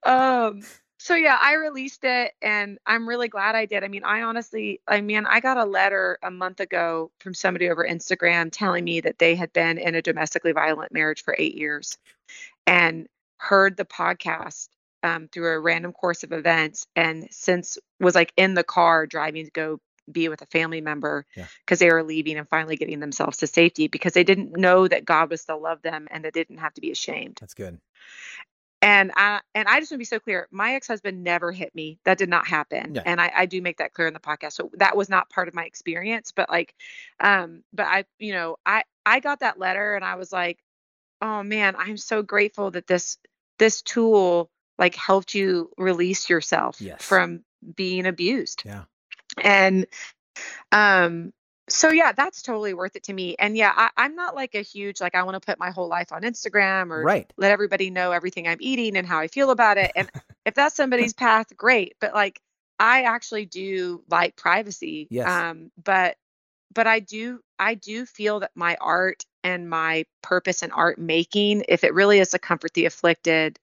[0.05, 0.63] um
[1.03, 3.85] so yeah, I released it and I'm really glad I did.
[3.85, 7.71] I mean, I honestly, I mean, I got a letter a month ago from somebody
[7.71, 11.55] over Instagram telling me that they had been in a domestically violent marriage for eight
[11.55, 11.97] years
[12.67, 14.69] and heard the podcast
[15.03, 19.45] um, through a random course of events and since was like in the car driving
[19.47, 21.89] to go be with a family member because yeah.
[21.89, 25.31] they were leaving and finally getting themselves to safety because they didn't know that God
[25.31, 27.39] would still love them and they didn't have to be ashamed.
[27.41, 27.79] That's good.
[28.83, 30.49] And I and I just want to be so clear.
[30.51, 31.99] My ex husband never hit me.
[32.05, 32.95] That did not happen.
[32.95, 33.03] Yeah.
[33.05, 34.53] And I, I do make that clear in the podcast.
[34.53, 36.33] So that was not part of my experience.
[36.33, 36.75] But like,
[37.21, 40.59] um, but I, you know, I I got that letter and I was like,
[41.21, 43.19] oh man, I'm so grateful that this
[43.59, 47.01] this tool like helped you release yourself yes.
[47.03, 47.45] from
[47.77, 48.63] being abused.
[48.65, 48.85] Yeah.
[49.41, 49.87] And
[50.73, 51.33] um
[51.69, 53.37] so yeah, that's totally worth it to me.
[53.39, 55.89] And yeah, I, am not like a huge like I want to put my whole
[55.89, 57.33] life on Instagram or right.
[57.37, 59.93] let everybody know everything I'm eating and how I feel about it.
[59.95, 60.11] And
[60.45, 61.95] if that's somebody's path, great.
[62.01, 62.41] But like
[62.81, 65.07] I actually do like privacy.
[65.11, 65.29] Yes.
[65.29, 66.17] Um, but
[66.75, 71.65] but I do I do feel that my art and my purpose in art making,
[71.69, 73.59] if it really is to comfort the afflicted,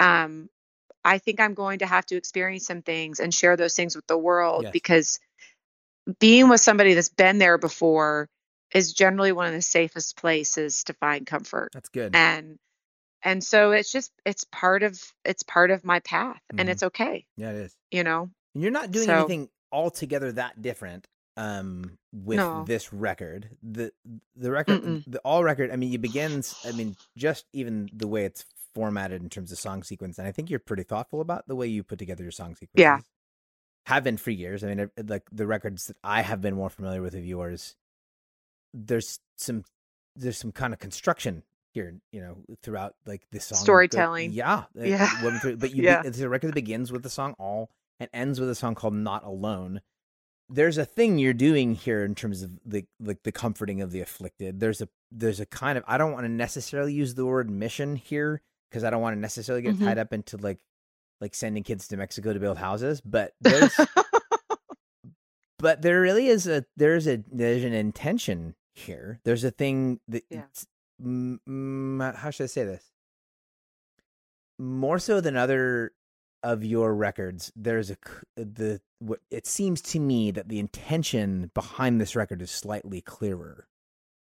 [0.00, 0.48] um,
[1.04, 4.06] I think I'm going to have to experience some things and share those things with
[4.06, 4.72] the world yes.
[4.72, 5.20] because
[6.18, 8.28] being with somebody that's been there before
[8.74, 11.70] is generally one of the safest places to find comfort.
[11.72, 12.14] That's good.
[12.14, 12.58] And
[13.22, 16.60] and so it's just it's part of it's part of my path mm-hmm.
[16.60, 17.24] and it's okay.
[17.36, 17.76] Yeah, it is.
[17.90, 18.30] You know.
[18.54, 21.06] And you're not doing so, anything altogether that different
[21.36, 22.64] um with no.
[22.64, 23.48] this record.
[23.62, 23.92] The
[24.34, 25.04] the record Mm-mm.
[25.06, 28.44] the all record, I mean you begins I mean just even the way it's
[28.76, 31.66] formatted in terms of song sequence and I think you're pretty thoughtful about the way
[31.66, 32.72] you put together your song sequence.
[32.76, 33.00] Yeah
[33.86, 34.64] have been for years.
[34.64, 37.76] I mean, like the records that I have been more familiar with of yours,
[38.74, 39.64] there's some
[40.16, 43.58] there's some kind of construction here, you know, throughout like this song.
[43.58, 44.32] Storytelling.
[44.32, 44.64] yeah.
[44.74, 45.08] Yeah.
[45.22, 46.02] But you, yeah.
[46.04, 48.94] it's a record that begins with the song All and ends with a song called
[48.94, 49.80] Not Alone.
[50.48, 54.00] There's a thing you're doing here in terms of the like the comforting of the
[54.00, 54.58] afflicted.
[54.58, 57.94] There's a there's a kind of I don't want to necessarily use the word mission
[57.94, 59.84] here because I don't want to necessarily get mm-hmm.
[59.84, 60.58] tied up into like
[61.20, 63.74] like sending kids to Mexico to build houses, but there's
[65.58, 69.20] but there really is a there's a there's an intention here.
[69.24, 70.42] There's a thing that yeah.
[71.02, 72.84] mm, how should I say this?
[74.58, 75.92] More so than other
[76.42, 77.96] of your records, there's a
[78.36, 83.66] the what it seems to me that the intention behind this record is slightly clearer.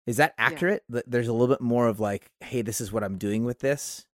[0.07, 0.83] Is that accurate?
[0.93, 1.03] Yeah.
[1.07, 4.07] There's a little bit more of like, hey, this is what I'm doing with this.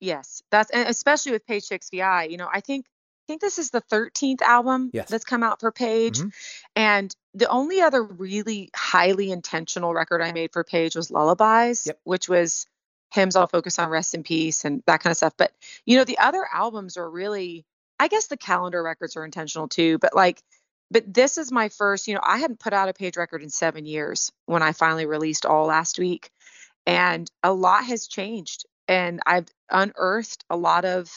[0.00, 2.30] Yes, that's and especially with Page CXVI.
[2.30, 5.08] You know, I think I think this is the 13th album yes.
[5.08, 6.28] that's come out for Page, mm-hmm.
[6.76, 12.00] and the only other really highly intentional record I made for Page was Lullabies, yep.
[12.04, 12.66] which was
[13.12, 15.34] hymns all focus on rest in peace and that kind of stuff.
[15.36, 15.52] But
[15.84, 17.64] you know, the other albums are really,
[17.98, 20.42] I guess the calendar records are intentional too, but like.
[20.90, 23.50] But this is my first, you know, I hadn't put out a page record in
[23.50, 26.30] seven years when I finally released all last week.
[26.86, 31.10] And a lot has changed and I've unearthed a lot of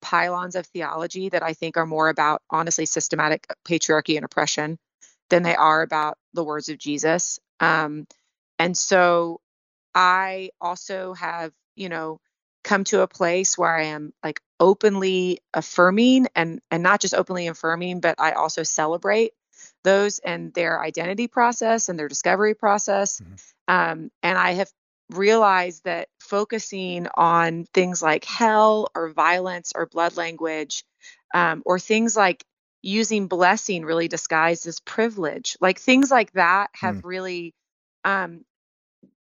[0.00, 4.78] pylons of theology that I think are more about honestly systematic patriarchy and oppression
[5.30, 7.38] than they are about the words of Jesus.
[7.60, 8.06] Um,
[8.58, 9.40] and so
[9.94, 12.20] I also have, you know,
[12.64, 17.48] come to a place where I am like openly affirming and and not just openly
[17.48, 19.32] affirming, but I also celebrate
[19.84, 23.20] those and their identity process and their discovery process.
[23.20, 23.34] Mm-hmm.
[23.68, 24.70] Um, and I have
[25.10, 30.84] realized that focusing on things like hell or violence or blood language
[31.34, 32.44] um, or things like
[32.82, 37.08] using blessing really disguised as privilege like things like that have Hmm.
[37.08, 37.54] really
[38.04, 38.44] um,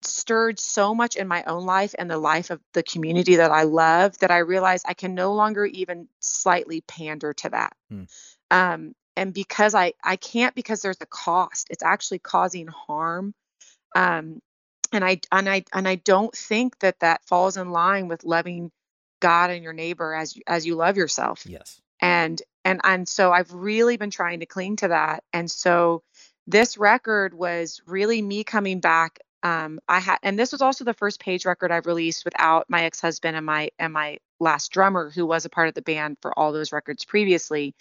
[0.02, 3.62] stirred so much in my own life and the life of the community that I
[3.62, 7.72] love that I realize I can no longer even slightly pander to that.
[7.90, 8.04] Hmm.
[8.50, 11.68] Um, and because I I can't because there's a cost.
[11.70, 13.34] It's actually causing harm.
[13.94, 14.40] Um,
[14.92, 18.70] and I and I and I don't think that that falls in line with loving
[19.20, 21.80] God and your neighbor as you- as you love yourself Yes.
[22.00, 25.24] and and and so I've really been trying to cling to that.
[25.32, 26.02] And so
[26.46, 29.20] this record was really me coming back.
[29.44, 32.84] Um, I had, and this was also the first page record I've released without my
[32.84, 36.36] ex-husband and my and my last drummer, who was a part of the band for
[36.38, 37.74] all those records previously.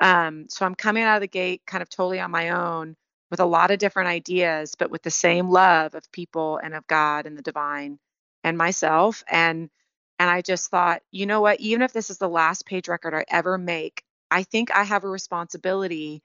[0.00, 2.96] Um, so I'm coming out of the gate kind of totally on my own
[3.32, 6.86] with a lot of different ideas, but with the same love of people and of
[6.86, 7.98] God and the divine
[8.44, 9.24] and myself.
[9.26, 9.70] And
[10.18, 11.58] and I just thought, you know what?
[11.58, 15.04] Even if this is the last page record I ever make, I think I have
[15.04, 16.22] a responsibility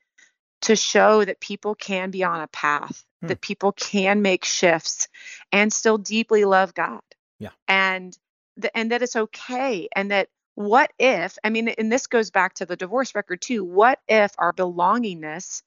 [0.64, 3.28] to show that people can be on a path, Hmm.
[3.28, 5.08] that people can make shifts
[5.54, 7.02] and still deeply love God.
[7.40, 7.52] Yeah.
[7.70, 8.16] And
[8.58, 12.56] the, and that it's okay and that what if, I mean and this goes back
[12.56, 13.64] to the divorce record too.
[13.64, 15.62] What if our belongingness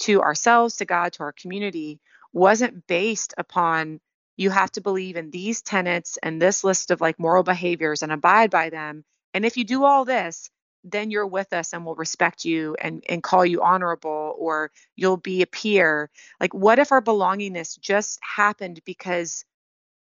[0.00, 2.00] to ourselves, to God, to our community
[2.32, 4.00] wasn't based upon
[4.36, 8.10] you have to believe in these tenets and this list of like moral behaviors and
[8.10, 9.04] abide by them.
[9.34, 10.50] And if you do all this,
[10.82, 15.18] then you're with us and we'll respect you and, and call you honorable or you'll
[15.18, 16.08] be a peer.
[16.40, 19.44] Like, what if our belongingness just happened because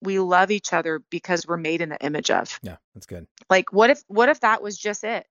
[0.00, 2.60] we love each other because we're made in the image of?
[2.62, 3.26] Yeah, that's good.
[3.48, 5.26] Like, what if what if that was just it?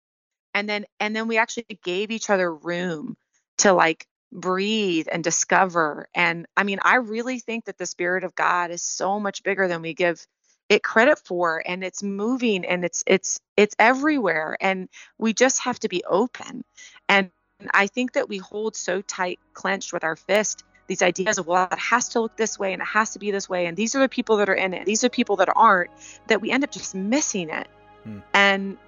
[0.54, 3.16] And then and then we actually gave each other room
[3.58, 6.08] to like breathe and discover.
[6.14, 9.66] And I mean, I really think that the spirit of God is so much bigger
[9.66, 10.24] than we give
[10.68, 15.78] it credit for and it's moving and it's it's it's everywhere and we just have
[15.80, 16.64] to be open.
[17.08, 17.30] And
[17.72, 21.68] I think that we hold so tight clenched with our fist these ideas of well
[21.72, 23.94] it has to look this way and it has to be this way and these
[23.96, 25.90] are the people that are in it these are people that aren't
[26.28, 27.66] that we end up just missing it
[28.04, 28.18] Hmm.
[28.34, 28.78] and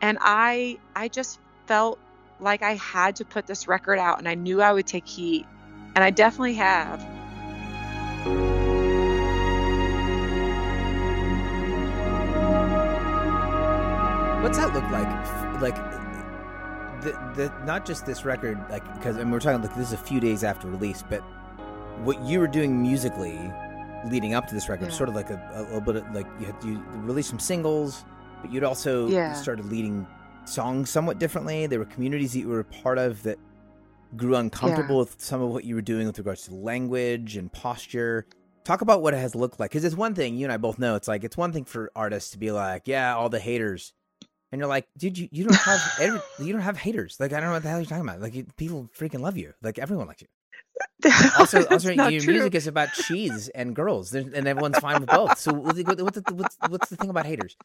[0.00, 1.98] and i i just felt
[2.40, 5.46] like i had to put this record out and i knew i would take heat
[5.94, 7.00] and i definitely have
[14.42, 15.08] What's that look like?
[15.62, 15.76] Like,
[17.00, 19.96] the the not just this record, like because and we're talking like this is a
[19.98, 21.20] few days after release, but
[22.02, 23.38] what you were doing musically
[24.10, 24.94] leading up to this record, Yeah.
[24.94, 28.04] sort of like a, a little bit of like you had you released some singles,
[28.42, 29.32] but you'd also Yeah.
[29.32, 30.06] started leading
[30.46, 31.66] songs somewhat differently.
[31.66, 33.38] There were communities that you were a part of that
[34.16, 38.26] grew uncomfortable with some of what you were doing with regards to language and posture.
[38.64, 40.78] Talk about what it has looked like, because it's one thing you and I both
[40.78, 40.94] know.
[40.94, 43.92] It's like it's one thing for artists to be like, "Yeah, all the haters,"
[44.50, 47.18] and you're like, "Dude, you, you don't have every, you don't have haters.
[47.20, 48.20] Like I don't know what the hell you're talking about.
[48.20, 49.52] Like you, people freaking love you.
[49.62, 50.28] Like everyone likes you.
[51.38, 52.32] Also, also your true.
[52.32, 55.38] music is about cheese and girls, There's, and everyone's fine with both.
[55.38, 57.56] So what, what, what's, the, what's what's the thing about haters?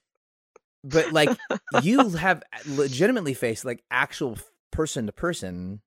[0.84, 1.30] But like
[1.84, 4.38] you have legitimately faced like actual
[4.72, 5.82] person to person,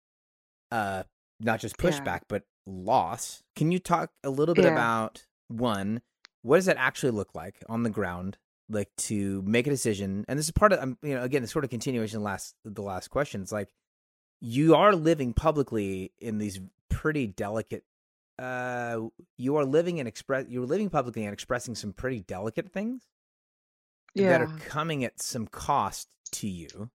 [0.70, 1.04] uh,
[1.40, 1.90] not just Yeah.
[1.90, 3.42] pushback, but loss.
[3.56, 4.72] Can you talk a little bit Yeah.
[4.72, 6.02] about one?
[6.42, 8.38] What does that actually look like on the ground?
[8.68, 11.52] Like to make a decision, and this is part of, um, you know, again, it's
[11.52, 13.42] sort of continuation of last the last question.
[13.42, 13.68] It's like
[14.40, 17.84] you are living publicly in these pretty delicate.
[18.38, 20.46] Uh, you are living and express.
[20.48, 23.06] You're living publicly and expressing some pretty delicate things
[24.14, 26.90] that are coming at some cost to you,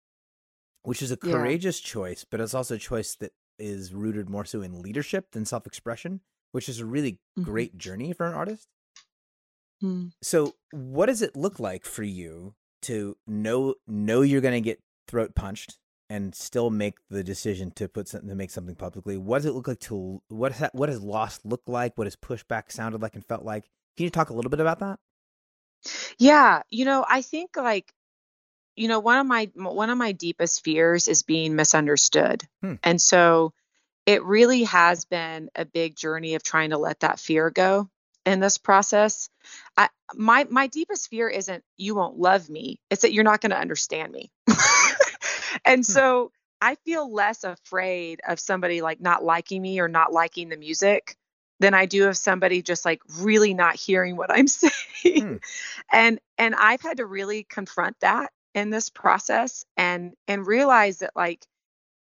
[0.82, 1.32] which is a Yeah.
[1.32, 5.44] courageous choice, but it's also a choice that is rooted more so in leadership than
[5.44, 6.20] self expression,
[6.52, 7.44] which is a really Mhm.
[7.44, 8.68] great journey for an artist.
[9.82, 10.12] Mm.
[10.22, 14.82] So, what does it look like for you to know know you're going to get
[15.08, 19.16] throat punched and still make the decision to put something to make something publicly?
[19.16, 21.96] What does it look like to what has that, what has loss looked like?
[21.96, 23.64] What has pushback sounded like and felt like?
[23.96, 24.98] Can you talk a little bit about that?
[26.18, 27.92] Yeah, you know, I think like
[28.76, 32.44] you know, one of my one of my deepest fears is being misunderstood.
[32.60, 32.74] Hmm.
[32.82, 33.54] And so
[34.04, 37.88] it really has been a big journey of trying to let that fear go
[38.26, 39.30] in this process.
[39.76, 42.78] I my my deepest fear isn't you won't love me.
[42.90, 44.30] It's that you're not going to understand me.
[45.64, 46.30] and so
[46.60, 51.16] I feel less afraid of somebody like not liking me or not liking the music
[51.60, 54.72] than I do of somebody just like really not hearing what I'm saying.
[55.04, 55.36] Hmm.
[55.92, 61.12] And and I've had to really confront that in this process and and realize that
[61.14, 61.44] like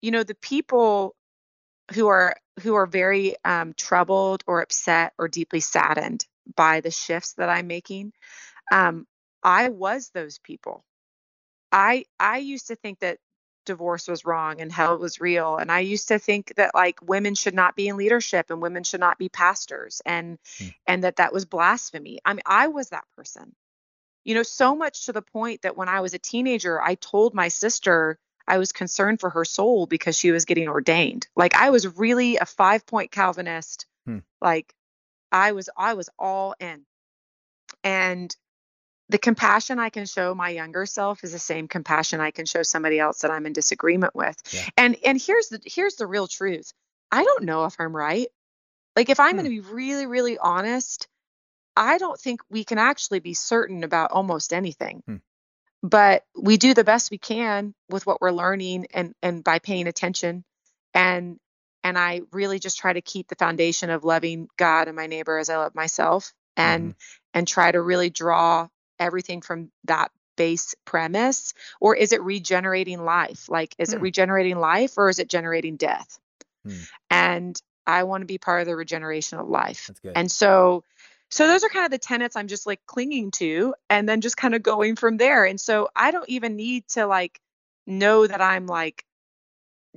[0.01, 1.15] you know the people
[1.93, 6.25] who are who are very um, troubled or upset or deeply saddened
[6.55, 8.13] by the shifts that I'm making.
[8.71, 9.05] Um,
[9.43, 10.83] I was those people.
[11.71, 13.17] I I used to think that
[13.66, 17.36] divorce was wrong and hell was real and I used to think that like women
[17.36, 20.68] should not be in leadership and women should not be pastors and hmm.
[20.88, 22.20] and that that was blasphemy.
[22.26, 23.55] I mean I was that person.
[24.24, 27.34] You know, so much to the point that when I was a teenager I told
[27.34, 31.28] my sister I was concerned for her soul because she was getting ordained.
[31.36, 33.86] Like I was really a 5-point Calvinist.
[34.05, 34.20] Hmm.
[34.41, 34.74] Like
[35.32, 36.86] I was I was all in.
[37.84, 38.36] And
[39.14, 42.64] the compassion I can show my younger self is the same compassion I can show
[42.64, 44.36] somebody else that I'm in disagreement with.
[44.51, 44.68] Yeah.
[44.76, 46.74] And and here's the here's the real truth.
[47.11, 48.30] I don't know if I'm right.
[48.95, 49.43] Like if I'm hmm.
[49.43, 51.07] going to be really really honest,
[51.78, 55.03] I don't think we can actually be certain about almost anything.
[55.05, 55.18] Hmm.
[55.84, 59.86] But we do the best we can with what we're learning and and by paying
[59.86, 60.43] attention
[60.95, 61.38] and
[61.84, 65.38] and I really just try to keep the foundation of loving God and my neighbor
[65.38, 67.18] as I love myself and mm-hmm.
[67.36, 68.70] and try to really draw
[69.03, 73.49] everything from that base premise or is it regenerating life?
[73.49, 73.97] Like is hmm.
[73.97, 76.19] it regenerating life or is it generating death?
[76.65, 76.79] Hmm.
[77.09, 79.89] and i want to be part of the regeneration of life.
[80.15, 80.83] And so
[81.29, 84.37] so those are kind of the tenets i'm just like clinging to and then just
[84.37, 85.45] kind of going from there.
[85.45, 87.39] And so i don't even need to like
[87.85, 89.03] know that i'm like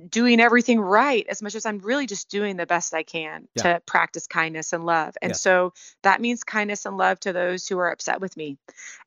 [0.09, 3.63] doing everything right as much as I'm really just doing the best I can yeah.
[3.63, 5.15] to practice kindness and love.
[5.21, 5.35] And yeah.
[5.35, 5.73] so
[6.03, 8.57] that means kindness and love to those who are upset with me.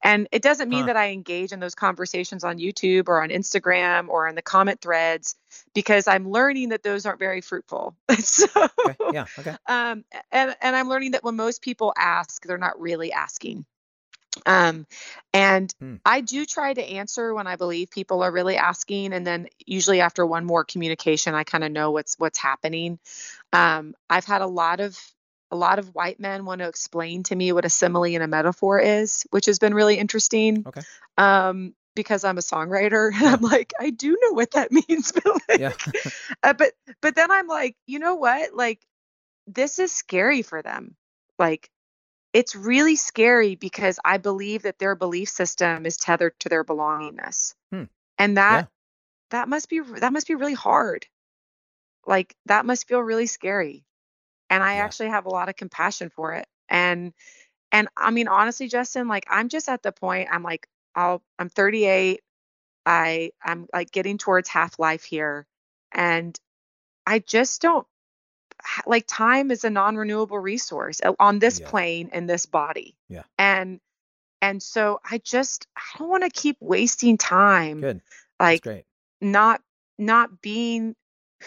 [0.02, 0.86] And it doesn't mean huh.
[0.86, 4.80] that I engage in those conversations on YouTube or on Instagram or in the comment
[4.80, 5.36] threads
[5.74, 7.96] because I'm learning that those aren't very fruitful.
[8.18, 8.96] so okay.
[9.12, 9.56] yeah, okay.
[9.66, 13.64] Um and and I'm learning that when most people ask, they're not really asking.
[14.46, 14.86] Um,
[15.34, 15.96] and hmm.
[16.04, 20.00] I do try to answer when I believe people are really asking, and then usually
[20.00, 22.98] after one more communication, I kind of know what's what's happening.
[23.52, 24.98] Um, I've had a lot of
[25.50, 28.28] a lot of white men want to explain to me what a simile and a
[28.28, 30.64] metaphor is, which has been really interesting.
[30.66, 30.82] Okay.
[31.18, 33.26] Um, because I'm a songwriter, and.
[33.26, 35.72] I'm like, I do know what that means, but like, yeah.
[36.42, 38.54] uh, but but then I'm like, you know what?
[38.54, 38.80] Like,
[39.46, 40.94] this is scary for them.
[41.38, 41.68] Like,
[42.32, 47.54] it's really scary because I believe that their belief system is tethered to their belongingness.
[47.72, 47.84] Hmm.
[48.18, 48.66] And that yeah.
[49.30, 51.06] that must be that must be really hard.
[52.06, 53.84] Like that must feel really scary.
[54.48, 54.84] And I yeah.
[54.84, 56.46] actually have a lot of compassion for it.
[56.68, 57.12] And
[57.72, 61.48] and I mean honestly Justin, like I'm just at the point I'm like I'll I'm
[61.48, 62.20] 38.
[62.86, 65.46] I I'm like getting towards half life here
[65.92, 66.38] and
[67.06, 67.86] I just don't
[68.86, 71.68] like time is a non-renewable resource uh, on this yeah.
[71.68, 72.96] plane in this body.
[73.08, 73.22] Yeah.
[73.38, 73.80] And
[74.42, 77.80] and so I just I don't want to keep wasting time.
[77.80, 78.02] Good.
[78.38, 78.86] Like
[79.20, 79.60] not
[79.98, 80.94] not being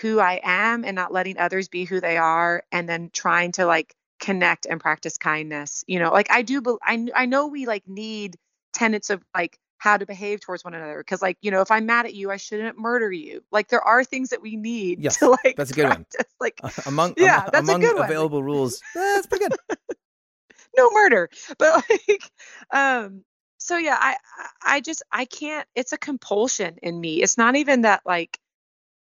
[0.01, 3.65] who I am and not letting others be who they are and then trying to
[3.65, 5.83] like connect and practice kindness.
[5.87, 8.37] You know, like I do I I know we like need
[8.73, 10.99] tenets of like how to behave towards one another.
[10.99, 13.43] Because, like, you know, if I'm mad at you, I shouldn't murder you.
[13.51, 15.57] Like, there are things that we need yes, to like.
[15.57, 16.15] That's a good practice.
[16.15, 16.25] one.
[16.39, 18.45] Like, uh, among yeah, that's among a good available one.
[18.45, 19.77] rules, that's pretty good.
[20.77, 22.31] no murder, but like,
[22.71, 23.25] um,
[23.57, 24.15] so yeah, I
[24.61, 25.67] I just I can't.
[25.75, 27.21] It's a compulsion in me.
[27.21, 28.39] It's not even that like,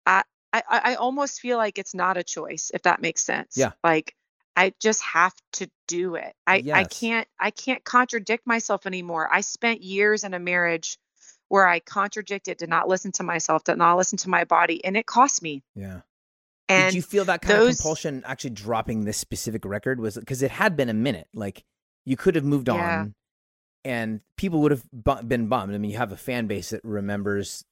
[0.07, 3.55] I I I almost feel like it's not a choice if that makes sense.
[3.55, 3.73] Yeah.
[3.83, 4.15] Like
[4.55, 6.33] I just have to do it.
[6.45, 6.77] I, yes.
[6.77, 9.29] I can't I can't contradict myself anymore.
[9.31, 10.97] I spent years in a marriage
[11.47, 14.95] where I contradicted, did not listen to myself, did not listen to my body, and
[14.95, 15.63] it cost me.
[15.75, 16.01] Yeah.
[16.69, 20.15] And did you feel that kind those, of compulsion actually dropping this specific record was
[20.15, 21.27] because it had been a minute.
[21.33, 21.63] Like
[22.05, 22.99] you could have moved yeah.
[22.99, 23.15] on,
[23.83, 25.75] and people would have bu- been bummed.
[25.75, 27.65] I mean, you have a fan base that remembers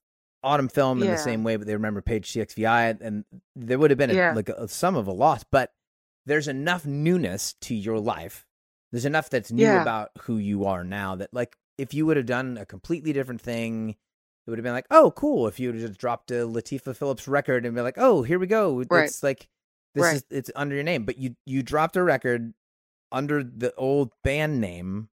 [0.43, 1.15] Autumn Film in yeah.
[1.15, 3.23] the same way, but they remember Page CXVI, and
[3.55, 4.33] there would have been a, yeah.
[4.33, 5.45] like a, some of a loss.
[5.49, 5.71] But
[6.25, 8.45] there's enough newness to your life.
[8.91, 9.81] There's enough that's new yeah.
[9.81, 13.41] about who you are now that like if you would have done a completely different
[13.41, 15.47] thing, it would have been like, oh, cool.
[15.47, 18.39] If you would have just dropped a Latifah Phillips record and be like, oh, here
[18.39, 18.83] we go.
[18.89, 19.05] Right.
[19.05, 19.47] It's like
[19.95, 20.15] this right.
[20.15, 22.53] is it's under your name, but you you dropped a record
[23.11, 25.09] under the old band name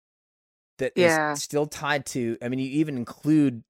[0.78, 1.32] that yeah.
[1.32, 2.36] is still tied to.
[2.42, 3.62] I mean, you even include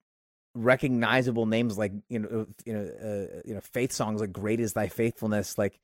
[0.54, 4.74] recognizable names like you know you know uh, you know faith songs like "Great Is
[4.74, 5.78] Thy Faithfulness," like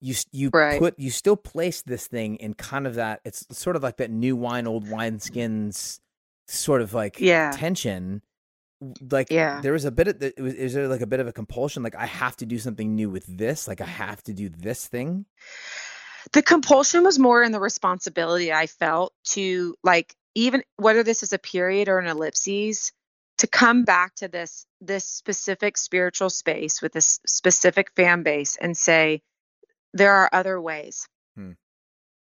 [0.00, 0.78] you you right.
[0.78, 4.10] put you still place this thing in kind of that it's sort of like that
[4.10, 6.00] new wine old wine skins
[6.48, 7.52] sort of like yeah.
[7.52, 8.22] tension
[9.10, 11.26] like yeah there was a bit of the, was, is there like a bit of
[11.26, 14.32] a compulsion like i have to do something new with this like i have to
[14.32, 15.26] do this thing
[16.32, 21.32] the compulsion was more in the responsibility i felt to like even whether this is
[21.32, 22.92] a period or an ellipses
[23.38, 28.76] to come back to this this specific spiritual space with this specific fan base and
[28.76, 29.22] say
[29.92, 31.08] there are other ways.
[31.36, 31.52] Hmm.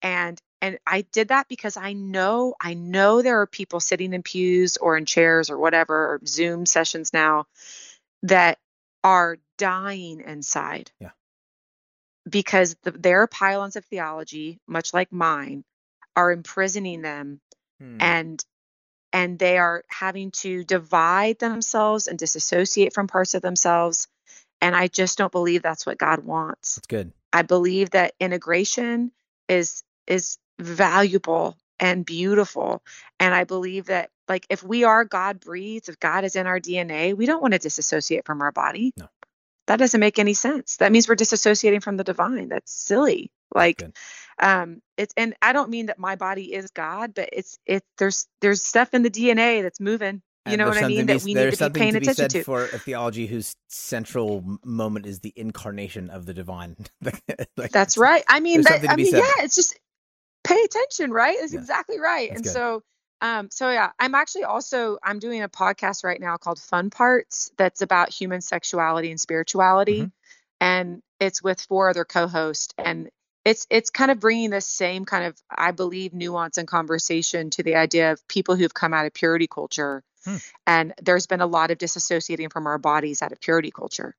[0.03, 4.23] And and I did that because I know I know there are people sitting in
[4.23, 7.47] pews or in chairs or whatever or Zoom sessions now
[8.23, 8.59] that
[9.03, 10.91] are dying inside.
[11.01, 11.11] Yeah.
[12.29, 15.65] Because the, their pylons of theology, much like mine,
[16.17, 17.41] are imprisoning them
[17.81, 17.99] Hmm.
[18.01, 18.45] and
[19.13, 24.07] and they are having to divide themselves and disassociate from parts of themselves
[24.61, 27.13] and i just don't believe that's what god wants That's good.
[27.35, 29.13] I believe that integration
[29.49, 32.83] is is valuable and beautiful
[33.21, 36.61] and i believe that like if we are god breathed if god is in our
[36.61, 38.93] dna we don't want to disassociate from our body.
[38.97, 39.09] No.
[39.67, 40.77] that doesn't make any sense.
[40.77, 42.49] That means we're disassociating from the divine.
[42.49, 43.31] That's silly.
[43.55, 43.95] Like Good.
[44.41, 48.27] um it's and i don't mean that my body is god but it's it there's
[48.41, 51.51] there's stuff in the dna that's moving you know what i mean that we need
[51.57, 55.21] to be paying to be attention said to for a theology whose central moment is
[55.21, 56.77] the incarnation of the divine.
[57.57, 59.19] Like, that's right i mean that, i mean said.
[59.19, 59.79] yeah it's just
[60.43, 61.61] pay attention right that's Yeah.
[61.61, 62.53] exactly right That's and good.
[62.53, 62.83] so
[63.21, 67.51] um so yeah i'm actually also i'm doing a podcast right now called fun parts
[67.57, 70.13] that's about human sexuality and spirituality Mhm.
[70.61, 73.09] and it's with four other co-hosts and
[73.45, 77.63] it's it's kind of bringing this same kind of i believe nuance and conversation to
[77.63, 80.37] the idea of people who've come out of purity culture Hmm.
[80.67, 84.15] and there's been a lot of disassociating from our bodies out of purity culture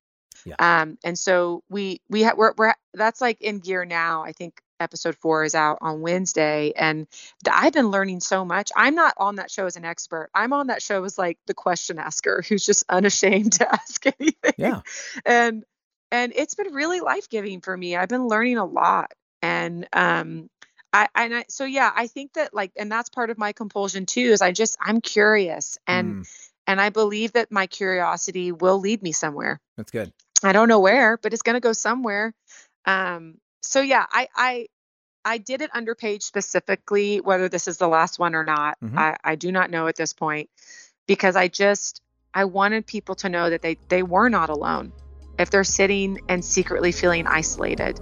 [0.46, 0.56] Yeah.
[0.60, 4.62] um and so we we ha- we're, we're that's like in gear now i think
[4.80, 7.08] episode four is out on wednesday and
[7.50, 10.68] i've been learning so much i'm not on that show as an expert i'm on
[10.68, 14.82] that show as like the question asker who's just unashamed to ask anything Yeah.
[15.26, 15.64] and
[16.12, 17.96] and it's been really life giving for me.
[17.96, 20.50] I've been learning a lot, and um,
[20.96, 24.06] I and I, so yeah, I think that like, and that's part of my compulsion
[24.06, 24.22] too.
[24.32, 26.28] Is I just I'm curious, and Mm,
[26.68, 29.60] and I believe that my curiosity will lead me somewhere.
[29.78, 30.12] that's good.
[30.44, 32.34] I don't know where, but it's going to go somewhere.
[32.86, 34.68] Um, so yeah, I I
[35.26, 38.78] I did it under page specifically whether this is the last one or not.
[38.84, 38.98] Mhm.
[38.98, 40.50] I I do not know at this point
[41.08, 42.02] because I just
[42.34, 44.94] I wanted people to know that they they were not alone.
[45.38, 48.00] If they're sitting and secretly feeling isolated,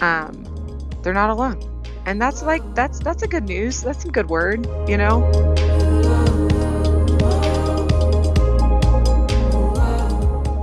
[0.00, 0.44] um,
[1.02, 1.75] they're not alone.
[2.06, 3.82] And that's like that's that's a good news.
[3.82, 5.20] That's some good word, you know.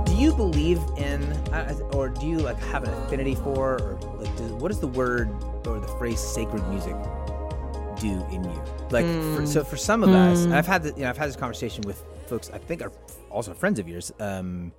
[0.06, 1.22] Do you believe in,
[1.52, 4.86] uh, or do you like have an affinity for, or like, does, what does the
[4.88, 5.28] word
[5.66, 6.94] or the phrase "sacred music"
[8.00, 8.62] do in you?
[8.90, 9.48] Like, for, Mm.
[9.48, 10.52] so for some of us, Mm.
[10.52, 12.92] I've had the, you know, I've had this conversation with folks I think are
[13.30, 14.12] also friends of yours.
[14.20, 14.72] Um,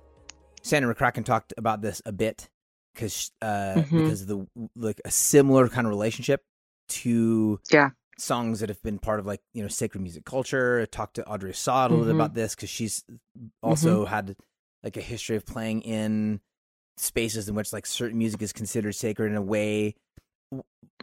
[0.62, 2.48] Sandra McCracken talked about this a bit
[2.94, 3.90] because uh, Mhm.
[4.02, 6.42] because of the like a similar kind of relationship
[6.88, 7.90] to Yeah.
[8.18, 10.80] songs that have been part of like you know sacred music culture.
[10.80, 12.20] I talked to Audrey Assad a little bit Mhm.
[12.24, 13.04] about this because she's
[13.62, 14.36] also had
[14.82, 16.40] like a history of playing in
[16.96, 19.96] spaces in which like certain music is considered sacred in a way.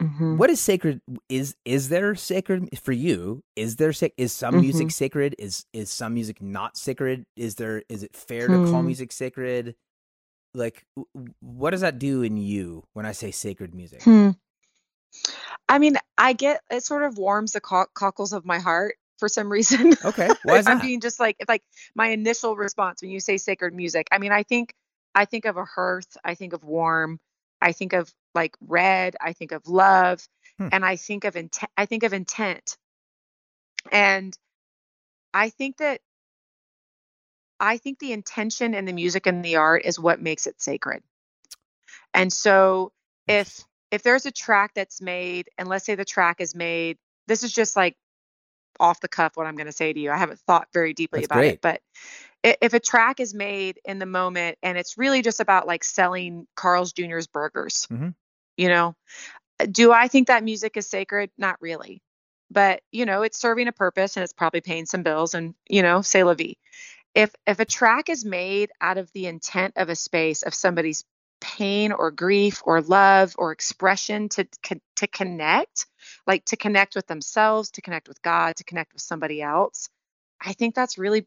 [0.00, 0.38] Mhm.
[0.38, 1.02] What is sacred?
[1.28, 3.44] Is is there sacred for you?
[3.54, 4.92] Is there sac- is some music Mhm.
[4.92, 5.36] sacred?
[5.38, 7.26] Is is some music not sacred?
[7.36, 8.86] Is there is it fair to call Hmm.
[8.86, 9.76] music sacred?
[10.52, 10.84] Like,
[11.40, 14.02] what does that do in you when I say sacred music?
[15.68, 19.28] I mean, I get it sort of warms the co- cockles of my heart for
[19.28, 19.94] some reason.
[20.04, 21.62] Okay, why is I'm being just like it's like
[21.94, 24.08] my initial response when you say sacred music.
[24.12, 24.74] I mean, I think
[25.14, 27.18] I think of a hearth, I think of warm,
[27.60, 30.26] I think of like red, I think of love,
[30.58, 30.68] Hmm.
[30.70, 31.70] and I think of intent.
[31.76, 32.76] I think of intent,
[33.90, 34.36] and
[35.32, 36.00] I think that
[37.58, 41.02] I think the intention in the music and the art is what makes it sacred.
[42.12, 42.92] And so
[43.26, 47.44] if if there's a track that's made and let's say the track is made this
[47.44, 47.96] is just like
[48.80, 51.20] off the cuff what i'm going to say to you i haven't thought very deeply
[51.20, 51.52] That's about great.
[51.54, 51.80] it but
[52.42, 56.48] if a track is made in the moment and it's really just about like selling
[56.56, 58.14] carl's jr's burgers Mhm.
[58.56, 58.96] you know
[59.70, 62.02] do i think that music is sacred not really
[62.50, 65.82] but you know it's serving a purpose and it's probably paying some bills and you
[65.82, 66.56] know say la vie
[67.14, 71.04] if if a track is made out of the intent of a space of somebody's
[71.44, 74.46] pain or grief or love or expression to
[74.96, 75.86] to connect
[76.26, 79.90] like to connect with themselves to connect with god to connect with somebody else
[80.40, 81.26] i think that's really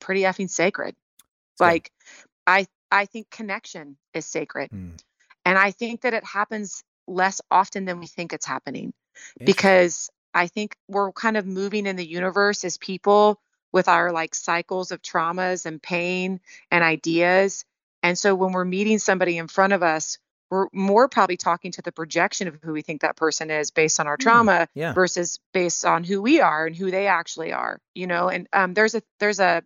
[0.00, 0.96] pretty effing sacred
[1.60, 1.92] like
[2.46, 4.96] i i think connection is sacred Hmm.
[5.44, 8.92] and i think that it happens less often than we think it's happening
[9.44, 13.40] because I think we're kind of moving in the universe as people
[13.72, 16.40] with our like cycles of traumas and pain
[16.70, 17.64] and ideas.
[18.02, 20.18] And so when we're meeting somebody in front of us,
[20.50, 23.98] we're more probably talking to the projection of who we think that person is based
[24.00, 24.92] on our Hmm, trauma yeah.
[24.92, 28.28] versus based on who we are and who they actually are, you know.
[28.28, 29.62] And um, there's a there's a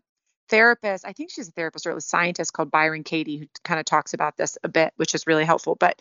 [0.49, 3.87] therapist, I think she's a therapist or a scientist called Byron Katie, who kind of
[3.87, 5.75] talks about this a bit, which is really helpful.
[5.75, 6.01] But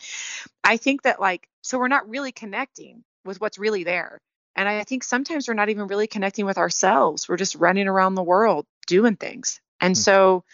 [0.62, 3.02] I think that like so we're not really connecting.
[3.24, 4.20] with what's really there.
[4.54, 7.28] And I think sometimes we're not even really connecting with ourselves.
[7.28, 9.60] We're just running around the world doing things.
[9.80, 10.00] And Hmm.
[10.00, 10.44] so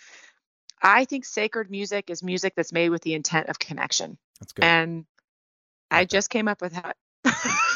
[0.82, 4.18] I think sacred music is music that's made with the intent of connection.
[4.40, 4.64] That's good.
[4.64, 5.04] And
[5.90, 6.96] I just came up with that.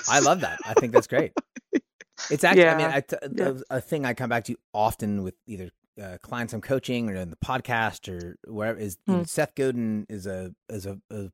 [0.08, 0.58] I love that.
[0.64, 1.32] I think that's great.
[2.30, 2.96] It's actually, I mean, Yeah.
[2.96, 3.52] I t- Yeah.
[3.70, 5.70] a, a thing I come back to often with either
[6.02, 9.24] uh, clients I'm coaching or in the podcast or wherever is you know, Hmm.
[9.26, 11.30] Seth Godin is a is a, a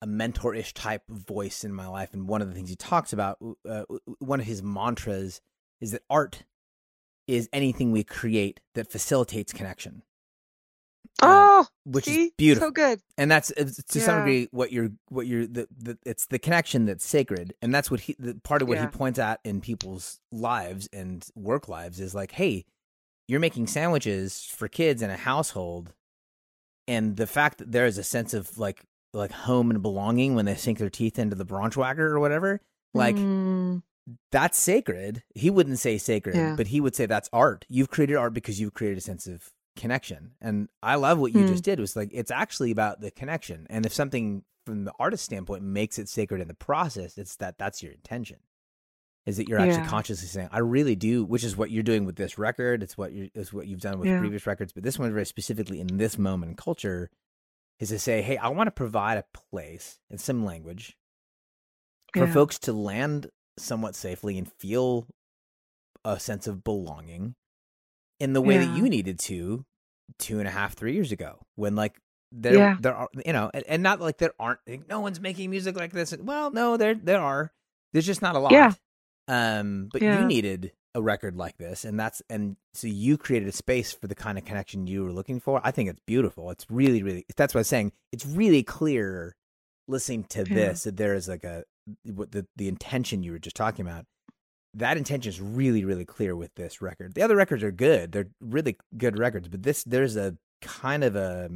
[0.00, 3.36] a mentor-ish type voice in my life, and one of the things he talks about,
[3.68, 3.84] uh,
[4.20, 5.40] one of his mantras
[5.82, 6.44] is that art
[7.26, 10.02] is anything we create that facilitates connection,
[11.26, 12.24] oh, which see?
[12.26, 13.00] is beautiful So good.
[13.18, 16.86] and that's it's, to some degree what you're what you're the, the it's the connection
[16.86, 18.82] that's sacred and that's what he the part of what Yeah.
[18.90, 22.64] he points at in people's lives and work lives is like hey
[23.28, 25.92] you're making sandwiches for kids in a household
[26.86, 30.44] and the fact that there is a sense of like like home and belonging when
[30.44, 32.60] they sink their teeth into the braunschweiger or whatever
[32.92, 33.82] like Mm,
[34.30, 36.54] that's sacred he wouldn't say sacred Yeah.
[36.56, 39.50] but he would say that's art you've created art because you've created a sense of
[39.76, 41.48] connection and i love what you Hmm.
[41.48, 45.24] just did was like it's actually about the connection and if something from the artist
[45.24, 48.38] standpoint makes it sacred in the process it's that that's your intention
[49.26, 49.88] is that you're actually Yeah.
[49.88, 53.12] consciously saying i really do which is what you're doing with this record it's what
[53.12, 54.18] you is what you've done with Yeah.
[54.18, 57.10] previous records but this one very specifically in this moment in culture
[57.80, 60.96] is to say hey i want to provide a place in some language
[62.14, 62.32] for Yeah.
[62.32, 65.08] folks to land somewhat safely and feel
[66.04, 67.34] a sense of belonging
[68.20, 69.64] in the way that you needed to
[70.18, 71.98] two and a half, three years ago when like
[72.32, 72.76] there Yeah.
[72.80, 75.76] there are you know and, and not like there aren't like, no one's making music
[75.76, 76.14] like this.
[76.18, 77.52] Well, no, there there are.
[77.92, 78.52] There's just not a lot.
[78.52, 78.72] Yeah.
[79.28, 83.52] Um, but you needed a record like this, and that's and so you created a
[83.52, 85.60] space for the kind of connection you were looking for.
[85.64, 86.50] I think it's beautiful.
[86.50, 87.24] It's really, really.
[87.36, 87.92] That's what I'm saying.
[88.12, 89.34] It's really clear
[89.88, 90.54] listening to Yeah.
[90.54, 91.64] this that there is like a
[92.04, 94.04] what the the intention you were just talking about.
[94.74, 97.14] That intention is really, really clear with this record.
[97.14, 99.48] The other records are good; they're really good records.
[99.48, 101.48] But this, there's a kind of a.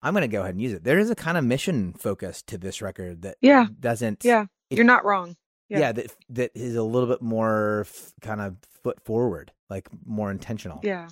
[0.00, 0.84] I'm going to go ahead and use it.
[0.84, 3.66] There is a kind of mission focus to this record that Yeah.
[3.80, 4.24] doesn't.
[4.24, 4.46] Yeah.
[4.70, 5.36] It- You're not wrong.
[5.68, 5.92] yeah, Yeah.
[5.92, 10.78] that that is a little bit more f- kind of foot forward, like more intentional.
[10.84, 11.08] Yeah.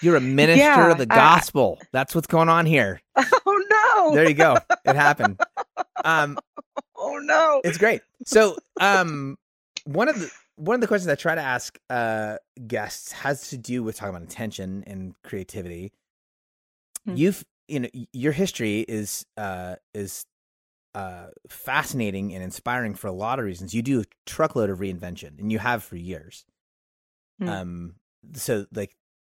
[0.00, 1.78] You're a minister Yeah, of the I- gospel.
[1.92, 3.00] That's what's going on here.
[3.50, 3.64] Oh
[4.10, 4.14] no.
[4.14, 4.56] There you go.
[4.84, 5.40] It happened.
[6.04, 6.38] Um,
[6.96, 7.60] oh no.
[7.64, 8.02] it's great.
[8.24, 9.36] So, um,
[9.84, 13.56] one of the one of the questions I try to ask uh guests has to
[13.56, 15.92] do with talking about intention and creativity.
[17.04, 17.16] Hmm.
[17.16, 20.24] You've you know your history is uh is
[20.94, 23.74] uh fascinating and inspiring for a lot of reasons.
[23.74, 26.44] You do a truckload of reinvention, and you have for years.
[27.40, 27.48] Hmm.
[27.48, 27.94] Um,
[28.34, 28.96] so like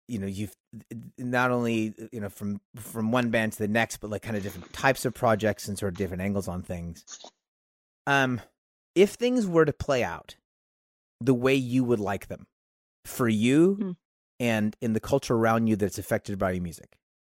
[0.09, 0.57] you know you've
[1.19, 4.43] not only you know from from one band to the next, but like kind of
[4.43, 7.05] different types of projects and sort of different angles on things.
[8.07, 8.41] Um,
[8.95, 10.37] if things were to play out
[11.21, 12.47] the way you would like them
[13.05, 13.91] for you Hmm.
[14.39, 16.97] and in the culture around you that's affected by your music.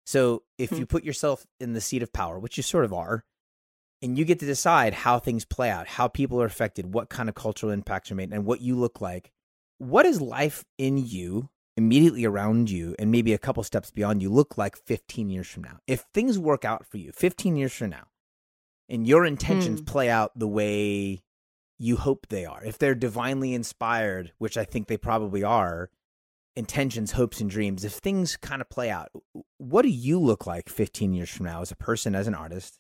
[0.07, 0.77] So if Hmm.
[0.77, 3.25] you put yourself in the seat of power, which you sort of are,
[4.03, 7.29] and you get to decide how things play out, how people are affected, what kind
[7.29, 9.31] of cultural impacts are made, and what you look like,
[9.79, 14.31] what does life in you, immediately around you, and maybe a couple steps beyond you
[14.31, 15.79] look like 15 years from now?
[15.87, 18.09] If things work out for you 15 years from now,
[18.89, 19.85] and your intentions Hmm.
[19.87, 21.23] play out the way
[21.83, 25.89] you hope they are, if they're divinely inspired, which I think they probably are,
[26.55, 29.09] intentions, hopes, and dreams, if things kind of play out,
[29.57, 32.79] what do you look like 15 years from now as a person, as an artist?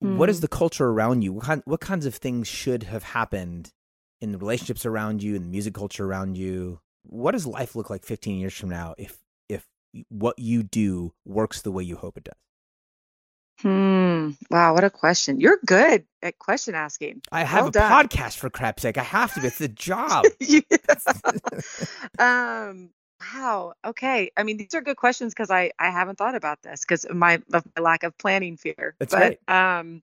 [0.00, 0.42] What is Hmm.
[0.42, 1.32] the culture around you?
[1.32, 3.72] What, kind, what kinds of things should have happened
[4.20, 6.80] in the relationships around you, in the music culture around you?
[7.04, 9.18] What does life look like 15 years from now if
[9.48, 9.66] if
[10.10, 12.34] what you do works the way you hope it does?
[13.60, 14.30] Hmm.
[14.50, 15.40] Wow, what a question.
[15.40, 17.22] You're good at question asking.
[17.32, 18.08] I have Well a done.
[18.08, 18.98] podcast for crap's sake.
[18.98, 19.44] I have to.
[19.44, 20.26] It's the job.
[22.18, 22.90] um
[23.34, 26.82] wow okay i mean these are good questions because i i haven't thought about this
[26.84, 30.02] because of my of my lack of planning fear That's but um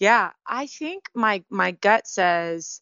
[0.00, 2.80] yeah i think my my gut says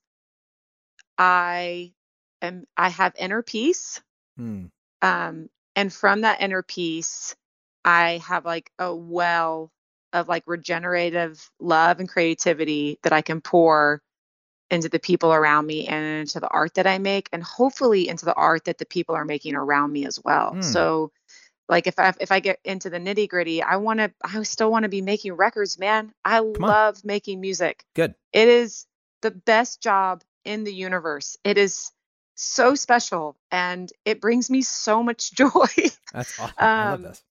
[1.18, 1.92] i
[2.40, 4.00] am i have inner peace
[4.36, 4.66] Hmm.
[5.02, 7.36] um and from that inner peace
[7.84, 9.70] i have like a well
[10.12, 14.02] of like regenerative love and creativity that i can pour
[14.70, 18.24] into the people around me and into the art that i make and hopefully into
[18.24, 20.60] the art that the people are making around me as well Hmm.
[20.60, 21.12] so
[21.68, 24.70] like if i if i get into the nitty gritty i want to i still
[24.70, 26.52] want to be making records man i on.
[26.60, 28.14] love making music Good.
[28.32, 28.86] it is
[29.22, 31.90] the best job in the universe it is
[32.34, 35.50] so special and it brings me so much joy
[36.12, 36.54] That's awesome.
[36.58, 37.22] I love Um, this.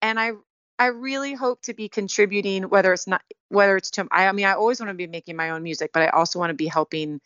[0.00, 0.32] and I
[0.78, 4.46] I really hope to be contributing, whether it's not, whether it's to, I, I mean,
[4.46, 6.66] I always want to be making my own music, but I also want to be
[6.66, 7.20] helping,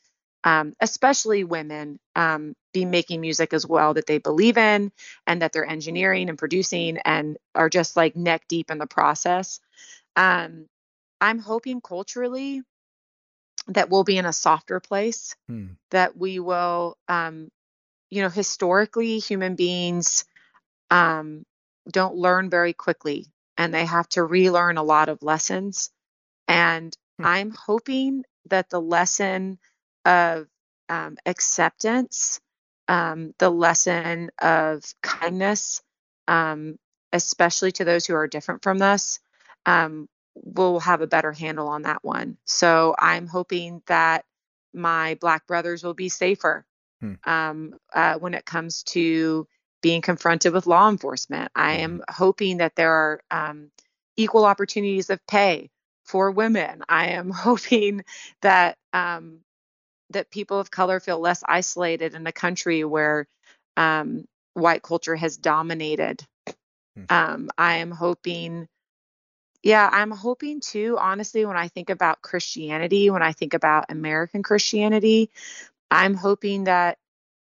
[0.44, 4.92] um, especially women, um, be making music as well that they believe in
[5.26, 9.60] and that they're engineering and producing and are just like neck deep in the process.
[10.14, 10.66] Um,
[11.20, 12.62] I'm hoping culturally
[13.68, 15.68] that we'll be in a softer place, Hmm.
[15.90, 17.50] that we will, um,
[18.10, 20.26] you know, historically, human beings
[20.90, 21.44] um,
[21.90, 23.26] don't learn very quickly
[23.58, 25.90] and they have to relearn a lot of lessons.
[26.48, 27.24] And Hmm.
[27.26, 29.58] I'm hoping that the lesson
[30.04, 30.48] of
[30.88, 32.40] um, acceptance,
[32.88, 35.82] um, the lesson of kindness,
[36.28, 36.78] um,
[37.12, 39.20] especially to those who are different from us,
[39.66, 42.38] um, we'll have a better handle on that one.
[42.46, 44.24] So I'm hoping that
[44.74, 46.66] my Black brothers will be safer
[47.00, 47.14] Hmm.
[47.24, 49.46] um, uh, when it comes to
[49.80, 51.50] being confronted with law enforcement.
[51.54, 53.70] I am hoping that there are um,
[54.16, 55.70] equal opportunities of pay
[56.04, 56.82] for women.
[56.88, 58.04] I am hoping
[58.42, 59.40] that um,
[60.10, 63.26] that people of color feel less isolated in a country where
[63.76, 66.24] um, white culture has dominated.
[66.96, 67.04] Hmm.
[67.10, 68.68] Um, I am hoping,
[69.62, 74.42] yeah, I'm hoping too, honestly, when I think about Christianity, when I think about American
[74.42, 75.30] Christianity,
[75.90, 76.98] I'm hoping that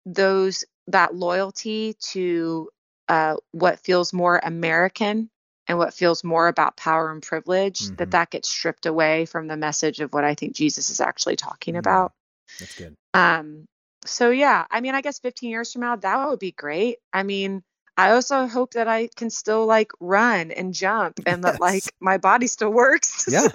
[0.06, 2.70] those that loyalty to
[3.08, 5.30] uh, what feels more American
[5.68, 7.98] and what feels more about power and privilege Mhm.
[7.98, 11.36] that that gets stripped away from the message of what I think Jesus is actually
[11.36, 11.80] talking Mm.
[11.80, 12.14] about.
[12.60, 12.96] That's good.
[13.14, 13.68] Um,
[14.06, 16.98] so yeah, I mean, I guess 15 years from now, that would be great.
[17.12, 17.64] I mean,
[17.98, 22.18] I also hope that I can still like run and jump and that like my
[22.18, 23.26] body still works.
[23.32, 23.42] Yeah.
[23.42, 23.52] um,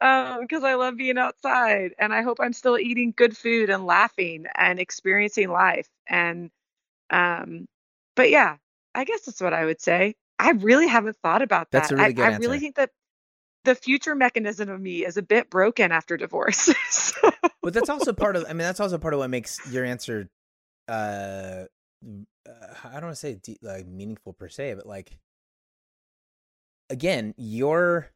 [0.00, 4.46] because I love being outside and I hope I'm still eating good food and laughing
[4.54, 5.88] and experiencing life.
[6.08, 6.50] And
[7.10, 7.66] um,
[8.14, 8.56] but yeah,
[8.94, 10.14] I guess that's what I would say.
[10.38, 11.82] I really haven't thought about that.
[11.82, 12.48] That's a really I, good I answer.
[12.48, 12.90] really think that
[13.64, 16.72] the future mechanism of me is a bit broken after divorce.
[16.90, 17.30] so,
[17.62, 18.44] But that's also part of.
[18.44, 20.28] I mean, that's also part of what makes your answer.
[20.86, 21.64] Uh,
[22.48, 22.52] uh
[22.84, 25.18] I don't want to say de- like meaningful per se, but like
[26.88, 28.10] again, your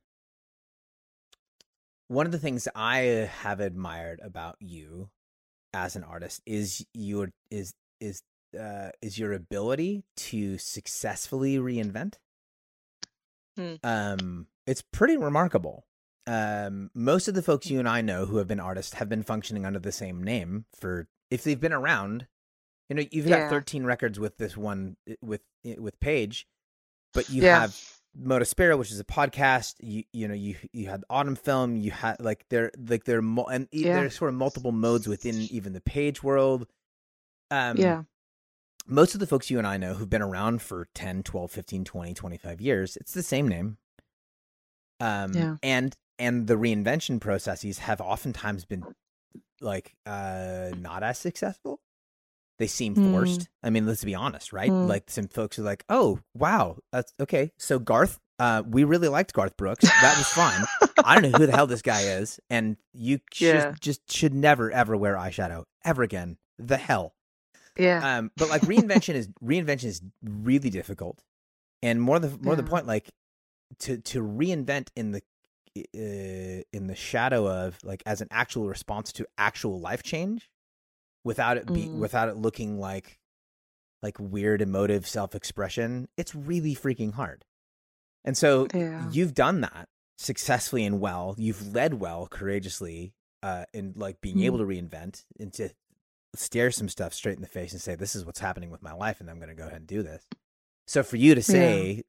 [2.13, 2.97] one of the things I
[3.41, 5.11] have admired about you
[5.73, 8.23] as an artist is your is is
[8.59, 12.15] uh is your ability to successfully reinvent.
[13.57, 13.75] Hmm.
[13.83, 15.87] Um, it's pretty remarkable.
[16.27, 19.23] Um, most of the folks you and I know who have been artists have been
[19.23, 22.27] functioning under the same name for if they've been around.
[22.89, 23.41] You know, you've Yeah.
[23.41, 25.43] got 13 records with this one with
[25.79, 26.47] with Page,
[27.15, 27.61] but you Yeah.
[27.61, 29.75] have Modaspira, which is a podcast.
[29.81, 31.77] You you know you you had Autumn Film.
[31.77, 33.95] You had like there like there and Yeah.
[33.95, 36.67] there's sort of multiple modes within even the Page world.
[37.51, 38.03] Um, yeah.
[38.87, 41.85] most of the folks you and I know who've been around for 10, 12, 15,
[41.85, 43.77] 20, 25 years, it's the same name.
[45.01, 45.57] Um Yeah.
[45.63, 48.85] and and the reinvention processes have oftentimes been
[49.61, 51.81] like uh not as successful.
[52.63, 53.11] They seem Hmm.
[53.11, 53.49] forced.
[53.65, 54.71] I mean, let's be honest, right?
[54.71, 54.87] Hmm.
[54.87, 59.33] Like some folks are like, "Oh, wow, that's okay." So Garth, uh we really liked
[59.33, 59.85] Garth Brooks.
[59.85, 60.65] That was fine.
[61.05, 63.73] I don't know who the hell this guy is, and you Yeah.
[63.73, 66.39] just, just should never ever wear eyeshadow ever again.
[66.61, 67.17] The hell.
[67.77, 68.19] Yeah.
[68.19, 71.25] Um, but like reinvention is reinvention is really difficult,
[71.83, 73.11] and more the more the point, like
[73.81, 75.23] to to reinvent in the
[75.77, 80.49] uh, in the shadow of like as an actual response to actual life change,
[81.25, 81.99] without it be Mm.
[81.99, 83.19] without it looking like
[84.03, 86.09] like weird emotive self expression.
[86.17, 87.45] It's really freaking hard,
[88.25, 89.09] and so Yeah.
[89.11, 91.35] you've done that successfully and well.
[91.39, 94.45] You've led well, courageously, uh, in like being Mm.
[94.45, 95.71] able to reinvent and to
[96.35, 98.93] stare some stuff straight in the face and say, "This is what's happening with my
[98.93, 100.25] life, and I'm going to go ahead and do this."
[100.87, 102.03] So for you to say,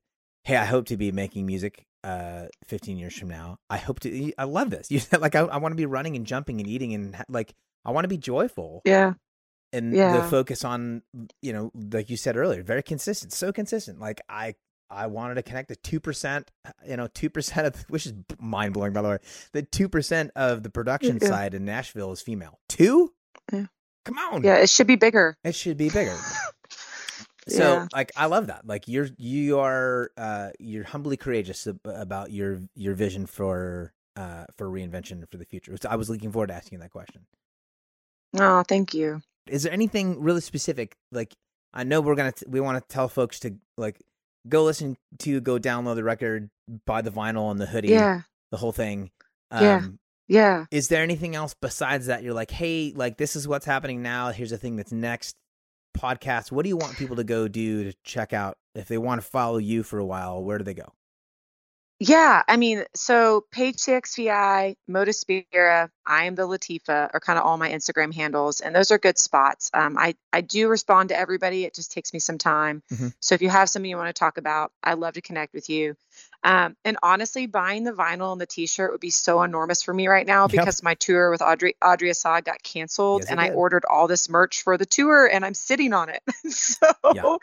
[0.46, 3.60] "Hey, I hope to be making music uh 15 years from now.
[3.70, 4.34] I hope to.
[4.38, 4.88] I love this.
[4.92, 7.54] You said like I, I want to be running and jumping and eating and like
[7.86, 9.14] I want to be joyful Yeah.
[9.72, 11.02] and the focus on
[11.42, 14.56] you know like you said earlier very consistent so consistent like i
[14.90, 16.48] i wanted to connect the 2%
[16.88, 19.18] you know 2% of which is mind-blowing by the way
[19.54, 21.28] the 2% of the production Yeah.
[21.28, 23.14] side in nashville is female two
[23.52, 23.66] Yeah.
[24.06, 24.58] come on Yeah.
[24.58, 25.36] It should be bigger.
[25.44, 26.16] it should be bigger
[27.48, 27.88] so Yeah.
[27.94, 32.60] like i love that like you're you are uh you're humbly courageous ab- about your
[32.76, 36.54] your vision for uh for reinvention for the future so i was looking forward to
[36.54, 37.26] asking that question
[38.40, 39.22] Oh, thank you.
[39.48, 41.34] is there anything really specific like
[41.74, 44.00] i know we're gonna t- we want to tell folks to like
[44.48, 46.50] go listen to go download the record
[46.86, 48.22] buy the vinyl and the hoodie Yeah.
[48.52, 49.12] the whole thing
[49.52, 49.82] um Yeah.
[50.28, 50.66] Yeah.
[50.72, 54.32] is there anything else besides that you're like hey like this is what's happening now
[54.32, 55.36] here's the thing that's next
[55.96, 56.52] podcast.
[56.52, 59.28] What do you want people to go do to check out if they want to
[59.28, 60.44] follow you for a while?
[60.44, 60.92] Where do they go?
[62.06, 67.58] Yeah, I mean, so Page CXVI, Modaspira, I am the Latifa are kind of all
[67.58, 69.72] my Instagram handles, and those are good spots.
[69.74, 71.64] Um, I I do respond to everybody.
[71.64, 72.84] It just takes me some time.
[72.92, 73.08] Mm-hmm.
[73.22, 75.70] So if you have something you want to talk about, I love to connect with
[75.70, 75.96] you.
[76.44, 80.10] Um, and honestly, buying the vinyl and the T-shirt would be so enormous for me
[80.10, 80.52] right now Yep.
[80.52, 84.28] because my tour with Audrey Audrey Assad got canceled, Yes, and I ordered all this
[84.28, 86.22] merch for the tour, and I'm sitting on it.
[86.52, 87.38] so Yeah.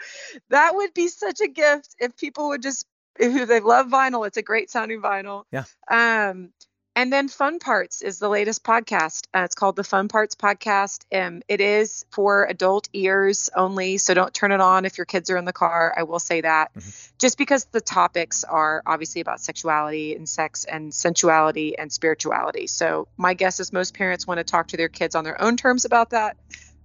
[0.50, 2.84] that would be such a gift if people would just
[3.18, 4.26] who they love vinyl.
[4.26, 5.44] It's a great sounding vinyl.
[5.52, 5.64] Yeah.
[5.90, 6.50] Um,
[6.96, 9.26] and then Fun Parts is the latest podcast.
[9.34, 11.04] Uh, it's called the Fun Parts Podcast.
[11.14, 15.30] Um, it is for adult ears only, so don't turn it on if your kids
[15.30, 15.94] are in the car.
[15.96, 17.12] I will say that, Mhm.
[17.18, 22.66] just because the topics are obviously about sexuality and sex and sensuality and spirituality.
[22.66, 25.56] So my guess is most parents want to talk to their kids on their own
[25.56, 26.36] terms about that.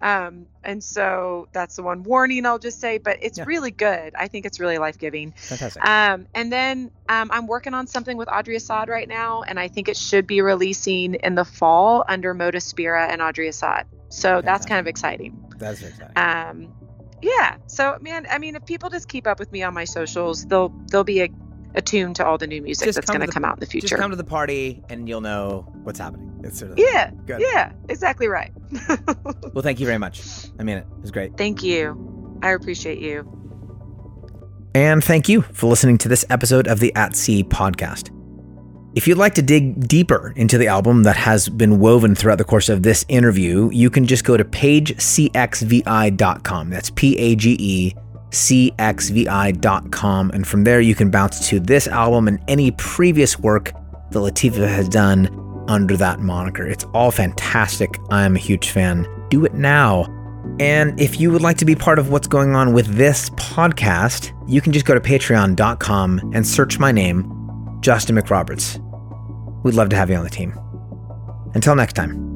[0.02, 3.46] Um, and so that's the one warning I'll just say, but it's Yeah.
[3.48, 4.14] really good.
[4.16, 5.32] I think it's really life giving.
[5.32, 5.88] Fantastic.
[5.88, 9.68] Um, and then um, I'm working on something with Audrey Assad right now, and I
[9.68, 13.86] think it should be releasing in the fall under Moda Spira and Audrey Assad.
[14.10, 15.44] So that's kind of exciting.
[15.58, 16.18] That's exciting.
[16.18, 16.74] Um,
[17.22, 17.56] yeah.
[17.68, 20.70] So man, I mean, if people just keep up with me on my socials, they'll
[20.92, 21.30] they'll be a,
[21.76, 23.88] attuned to all the new music Just that's going to come out in the future.
[23.88, 26.32] Just come to the party and you'll know what's happening.
[26.44, 27.12] It's sort of yeah.
[27.26, 27.42] Good.
[27.42, 27.72] Yeah.
[27.90, 28.52] Exactly right.
[29.54, 30.22] Well, thank you very much.
[30.60, 30.88] I mean it.
[30.98, 31.38] It was great.
[31.38, 32.38] Thank you.
[32.44, 33.32] I appreciate you.
[34.74, 38.12] And thank you for listening to this episode of the At Sea podcast.
[38.96, 42.44] If you'd like to dig deeper into the album that has been woven throughout the
[42.44, 46.70] course of this interview, you can just go to pagecxvi.com.
[46.70, 47.96] That's P A G E
[48.36, 50.32] C X V I.com.
[50.32, 53.72] And from there, you can bounce to this album and any previous work
[54.12, 55.30] that Latifah has done
[55.68, 56.68] under that moniker.
[56.68, 57.98] It's all fantastic.
[58.10, 59.08] I'm a huge fan.
[59.30, 60.12] Do it now.
[60.60, 64.32] And if you would like to be part of what's going on with this podcast,
[64.48, 68.80] you can just go to patreon.com and search my name, Justin McRoberts.
[69.64, 70.54] We'd love to have you on the team.
[71.56, 72.35] Until next time.